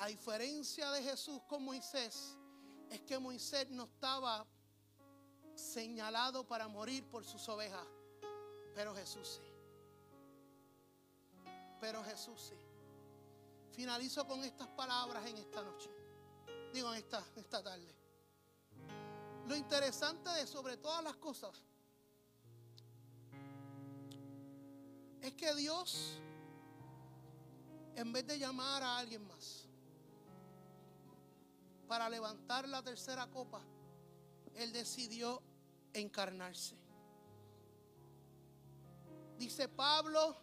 La 0.00 0.06
diferencia 0.06 0.90
de 0.92 1.02
Jesús 1.02 1.42
con 1.46 1.62
Moisés 1.62 2.34
es 2.88 3.02
que 3.02 3.18
Moisés 3.18 3.68
no 3.68 3.84
estaba 3.84 4.46
señalado 5.54 6.42
para 6.42 6.68
morir 6.68 7.04
por 7.10 7.22
sus 7.22 7.46
ovejas, 7.50 7.86
pero 8.74 8.94
Jesús 8.94 9.38
sí. 9.42 9.52
Pero 11.82 12.02
Jesús 12.02 12.40
sí. 12.48 12.54
Finalizo 13.72 14.26
con 14.26 14.42
estas 14.42 14.68
palabras 14.68 15.26
en 15.26 15.36
esta 15.36 15.62
noche. 15.62 15.90
Digo, 16.72 16.94
en 16.94 17.00
esta, 17.00 17.22
esta 17.36 17.62
tarde. 17.62 17.94
Lo 19.46 19.54
interesante 19.54 20.30
de 20.30 20.46
sobre 20.46 20.78
todas 20.78 21.04
las 21.04 21.16
cosas 21.16 21.62
es 25.20 25.34
que 25.34 25.54
Dios, 25.56 26.14
en 27.96 28.10
vez 28.14 28.26
de 28.26 28.38
llamar 28.38 28.82
a 28.82 28.96
alguien 28.96 29.28
más 29.28 29.66
para 31.90 32.08
levantar 32.08 32.68
la 32.68 32.84
tercera 32.84 33.26
copa, 33.26 33.60
Él 34.54 34.72
decidió 34.72 35.42
encarnarse. 35.92 36.76
Dice 39.36 39.68
Pablo 39.68 40.36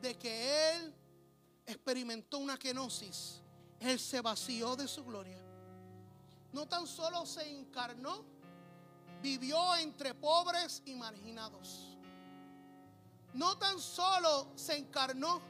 de 0.00 0.16
que 0.16 0.70
Él 0.76 0.94
experimentó 1.66 2.38
una 2.38 2.56
kenosis. 2.56 3.40
Él 3.80 3.98
se 3.98 4.20
vació 4.20 4.76
de 4.76 4.86
su 4.86 5.04
gloria. 5.04 5.42
No 6.52 6.68
tan 6.68 6.86
solo 6.86 7.26
se 7.26 7.50
encarnó, 7.50 8.24
vivió 9.20 9.74
entre 9.74 10.14
pobres 10.14 10.82
y 10.84 10.94
marginados 10.94 11.94
no 13.34 13.58
tan 13.58 13.80
solo 13.80 14.52
se 14.54 14.76
encarnó, 14.76 15.42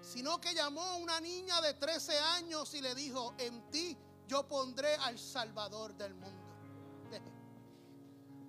sino 0.00 0.40
que 0.40 0.54
llamó 0.54 0.82
a 0.82 0.96
una 0.98 1.20
niña 1.20 1.60
de 1.60 1.74
13 1.74 2.16
años 2.16 2.72
y 2.74 2.80
le 2.80 2.94
dijo, 2.94 3.34
en 3.38 3.68
ti 3.72 3.98
yo 4.28 4.46
pondré 4.46 4.94
al 4.96 5.18
Salvador 5.18 5.94
del 5.94 6.14
mundo. 6.14 6.44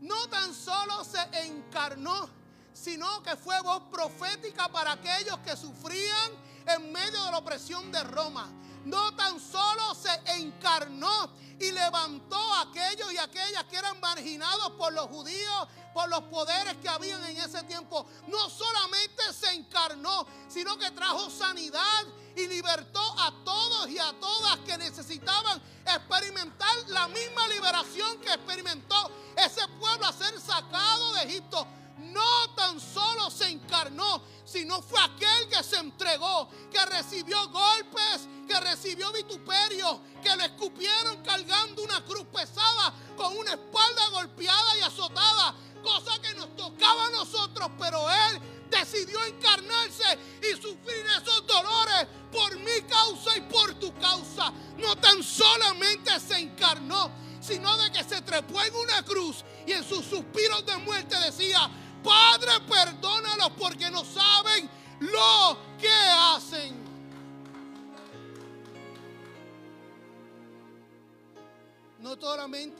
No 0.01 0.27
tan 0.29 0.53
solo 0.53 1.03
se 1.03 1.19
encarnó, 1.45 2.29
sino 2.73 3.23
que 3.23 3.35
fue 3.35 3.59
voz 3.61 3.83
profética 3.91 4.67
para 4.69 4.93
aquellos 4.93 5.39
que 5.39 5.55
sufrían 5.55 6.31
en 6.67 6.91
medio 6.91 7.23
de 7.23 7.31
la 7.31 7.37
opresión 7.37 7.91
de 7.91 8.03
Roma. 8.03 8.49
No 8.85 9.15
tan 9.15 9.39
solo 9.39 9.95
se 9.95 10.13
encarnó, 10.37 11.29
y 11.59 11.71
levantó 11.71 12.35
a 12.35 12.61
aquellos 12.61 13.11
y 13.13 13.17
aquellas 13.17 13.63
que 13.65 13.77
eran 13.77 13.99
marginados 13.99 14.71
por 14.71 14.91
los 14.93 15.07
judíos, 15.07 15.67
por 15.93 16.09
los 16.09 16.21
poderes 16.23 16.75
que 16.77 16.89
habían 16.89 17.23
en 17.25 17.37
ese 17.37 17.63
tiempo. 17.63 18.05
No 18.27 18.49
solamente 18.49 19.23
se 19.33 19.53
encarnó, 19.53 20.27
sino 20.47 20.77
que 20.77 20.91
trajo 20.91 21.29
sanidad 21.29 22.05
y 22.35 22.47
libertó 22.47 23.01
a 23.19 23.33
todos 23.45 23.89
y 23.89 23.97
a 23.97 24.11
todas 24.19 24.57
que 24.59 24.77
necesitaban 24.77 25.61
experimentar 25.85 26.75
la 26.87 27.07
misma 27.07 27.47
liberación 27.47 28.19
que 28.19 28.33
experimentó 28.33 29.11
ese 29.37 29.65
pueblo 29.79 30.05
a 30.07 30.13
ser 30.13 30.39
sacado 30.39 31.13
de 31.13 31.23
Egipto 31.23 31.65
no 31.97 32.49
tan 32.55 32.79
solo 32.79 33.29
se 33.29 33.49
encarnó, 33.49 34.21
sino 34.45 34.81
fue 34.81 34.99
aquel 35.01 35.49
que 35.49 35.63
se 35.63 35.77
entregó, 35.77 36.49
que 36.71 36.85
recibió 36.85 37.49
golpes, 37.49 38.27
que 38.47 38.59
recibió 38.59 39.11
vituperio, 39.11 40.01
que 40.23 40.35
le 40.35 40.45
escupieron 40.45 41.23
cargando 41.23 41.83
una 41.83 42.03
cruz 42.05 42.25
pesada 42.31 42.93
con 43.17 43.35
una 43.37 43.51
espalda 43.51 44.07
golpeada 44.09 44.77
y 44.77 44.81
azotada, 44.81 45.55
cosa 45.83 46.21
que 46.21 46.33
nos 46.35 46.55
tocaba 46.55 47.07
a 47.07 47.11
nosotros, 47.11 47.71
pero 47.79 48.07
él 48.09 48.41
decidió 48.69 49.23
encarnarse 49.25 50.03
y 50.41 50.61
sufrir 50.61 51.05
esos 51.21 51.45
dolores 51.47 52.07
por 52.31 52.57
mi 52.57 52.81
causa 52.87 53.37
y 53.37 53.41
por 53.41 53.73
tu 53.75 53.93
causa. 53.95 54.51
No 54.77 54.95
tan 54.97 55.23
solamente 55.23 56.19
se 56.19 56.37
encarnó, 56.37 57.11
sino 57.41 57.77
de 57.77 57.91
que 57.91 58.03
se 58.03 58.21
trepó 58.21 58.61
en 58.61 58.75
una 58.75 59.03
cruz 59.03 59.43
y 59.65 59.71
en 59.71 59.83
sus 59.83 60.05
suspiros 60.05 60.65
de 60.65 60.77
muerte 60.77 61.15
decía, 61.17 61.69
Padre, 62.03 62.59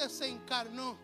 se 0.10 0.28
encarnó, 0.28 0.96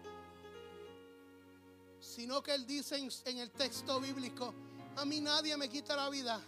sino 2.00 2.43
que 2.43 2.54
él 2.54 2.65
dice 2.67 2.95
en, 2.97 3.38
el 3.39 3.50
texto 3.52 4.00
bíblico, 4.00 4.54
a 4.97 5.06
mí 5.06 5.19
nadie 5.19 5.58
me 5.58 5.67
quita 5.67 5.95
la 5.95 6.10
vida, 6.10 6.39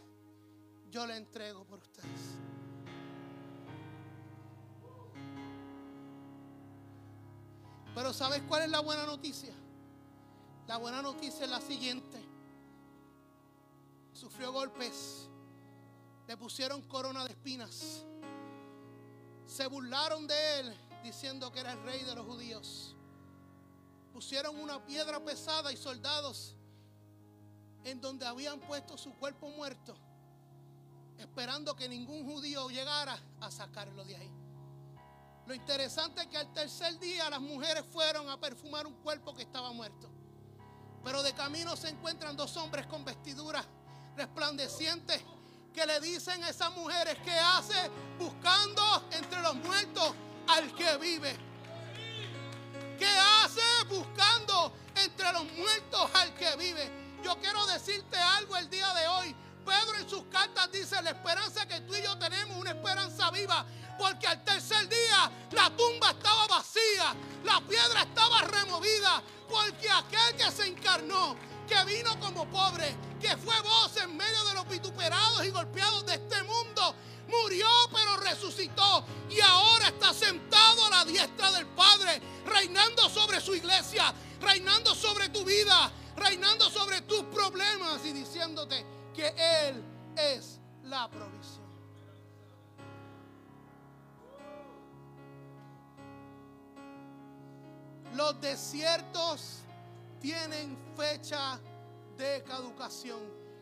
yo 0.92 1.08
la 1.08 1.18
entrego 1.18 1.66
por 1.66 1.80
ustedes. 1.80 2.08
Pero 7.96 8.14
¿sabes 8.14 8.44
cuál 8.48 8.64
es 8.64 8.70
la 8.70 8.80
buena 8.82 9.06
noticia? 9.06 9.54
La 10.68 10.78
buena 10.78 11.02
noticia 11.02 11.46
es 11.46 11.50
la 11.50 11.62
siguiente. 11.62 12.24
Sufrió 14.14 14.52
golpes. 14.52 15.28
Le 16.28 16.38
pusieron 16.38 16.82
corona 16.84 17.24
de 17.24 17.32
espinas. 17.32 18.06
Se 19.46 19.68
burlaron 19.68 20.26
de 20.28 20.60
él 20.60 20.83
diciendo 21.04 21.52
que 21.52 21.60
era 21.60 21.74
el 21.74 21.84
rey 21.84 22.04
de 22.04 22.16
los 22.16 22.26
judíos. 22.26 22.96
Pusieron 24.14 24.60
una 24.60 24.84
piedra 24.86 25.20
pesada 25.20 25.72
y 25.72 25.78
soldados 25.78 26.56
en 27.84 28.00
donde 28.00 28.26
habían 28.26 28.60
puesto 28.62 28.98
su 28.98 29.14
cuerpo 29.16 29.50
muerto, 29.50 29.96
esperando 31.18 31.76
que 31.76 31.90
ningún 31.90 32.26
judío 32.26 32.70
llegara 32.70 33.20
a 33.42 33.52
sacarlo 33.52 34.06
de 34.06 34.16
ahí. 34.16 34.32
Lo 35.46 35.54
interesante 35.54 36.22
es 36.22 36.28
que 36.28 36.38
al 36.38 36.54
tercer 36.54 36.98
día 37.00 37.30
las 37.30 37.42
mujeres 37.42 37.84
fueron 37.92 38.30
a 38.30 38.40
perfumar 38.40 38.88
un 38.88 38.94
cuerpo 38.96 39.34
que 39.36 39.42
estaba 39.42 39.74
muerto. 39.74 40.10
Pero 41.04 41.22
de 41.22 41.34
camino 41.34 41.76
se 41.76 41.90
encuentran 41.90 42.38
dos 42.38 42.56
hombres 42.56 42.86
con 42.88 43.04
vestiduras 43.04 43.66
resplandecientes 44.16 45.22
que 45.74 45.86
le 45.86 46.00
dicen 46.00 46.42
a 46.44 46.50
esas 46.50 46.72
mujeres 46.76 47.18
que 47.26 47.32
hace 47.32 47.76
buscando 48.18 48.82
entre 49.12 49.42
los 49.42 49.56
muertos 49.56 50.14
al 50.48 50.74
que 50.76 50.98
vive. 50.98 51.36
¿Qué 52.98 53.08
hace 53.08 53.62
buscando 53.90 54.74
entre 54.96 55.32
los 55.34 55.46
muertos 55.54 56.10
al 56.14 56.34
que 56.36 56.56
vive? 56.56 56.90
Yo 57.24 57.38
quiero 57.40 57.66
decirte 57.68 58.18
algo 58.18 58.58
el 58.58 58.70
día 58.70 58.94
de 58.94 59.08
hoy. 59.08 59.36
Pedro 59.66 59.96
en 59.98 60.10
sus 60.10 60.24
cartas 60.26 60.72
dice, 60.72 61.02
la 61.02 61.12
esperanza 61.12 61.66
que 61.66 61.80
tú 61.82 61.96
y 61.96 62.04
yo 62.04 62.18
tenemos, 62.18 62.58
una 62.58 62.72
esperanza 62.72 63.32
viva, 63.32 63.66
porque 63.98 64.28
al 64.28 64.44
tercer 64.44 64.90
día 64.90 65.32
la 65.52 65.70
tumba 65.70 66.12
estaba 66.12 66.48
vacía, 66.48 67.16
la 67.46 67.62
piedra 67.62 68.02
estaba 68.02 68.42
removida, 68.42 69.24
porque 69.50 69.90
aquel 69.90 70.36
que 70.36 70.52
se 70.52 70.68
encarnó, 70.68 71.38
que 71.68 71.82
vino 71.86 72.20
como 72.20 72.46
pobre, 72.50 72.94
que 73.22 73.38
fue 73.38 73.58
voz 73.62 73.96
en 73.98 74.18
medio 74.18 74.44
de 74.46 74.54
los 74.54 74.68
vituperados 74.68 75.46
y 75.46 75.50
golpeados 75.50 76.06
de 76.08 76.16
este 76.16 76.44
mundo, 76.44 76.96
murió 77.42 77.68
pero 77.92 78.18
resucitó 78.18 79.06
y 79.30 79.40
ahora 79.42 79.88
está 79.88 80.14
sentado 80.14 80.86
a 80.86 80.90
la 80.90 81.06
diestra 81.06 81.52
del 81.52 81.68
Padre, 81.68 82.22
reinando 82.46 83.10
sobre 83.10 83.42
su 83.42 83.56
iglesia, 83.56 84.14
reinando 84.42 84.94
sobre 84.94 85.30
tu 85.30 85.44
vida, 85.44 85.92
reinando 86.16 86.70
sobre 86.70 87.02
tus 87.02 87.24
problemas 87.24 88.06
y 88.06 88.14
diciéndote 88.14 88.86
que 89.14 89.28
Él 89.68 89.84
es 90.16 90.60
la 90.84 91.10
provisión. 91.10 91.64
Los 98.16 98.40
desiertos 98.40 99.64
tienen 100.22 100.78
fecha 100.96 101.60
de 102.16 102.44
caducación. 102.44 103.43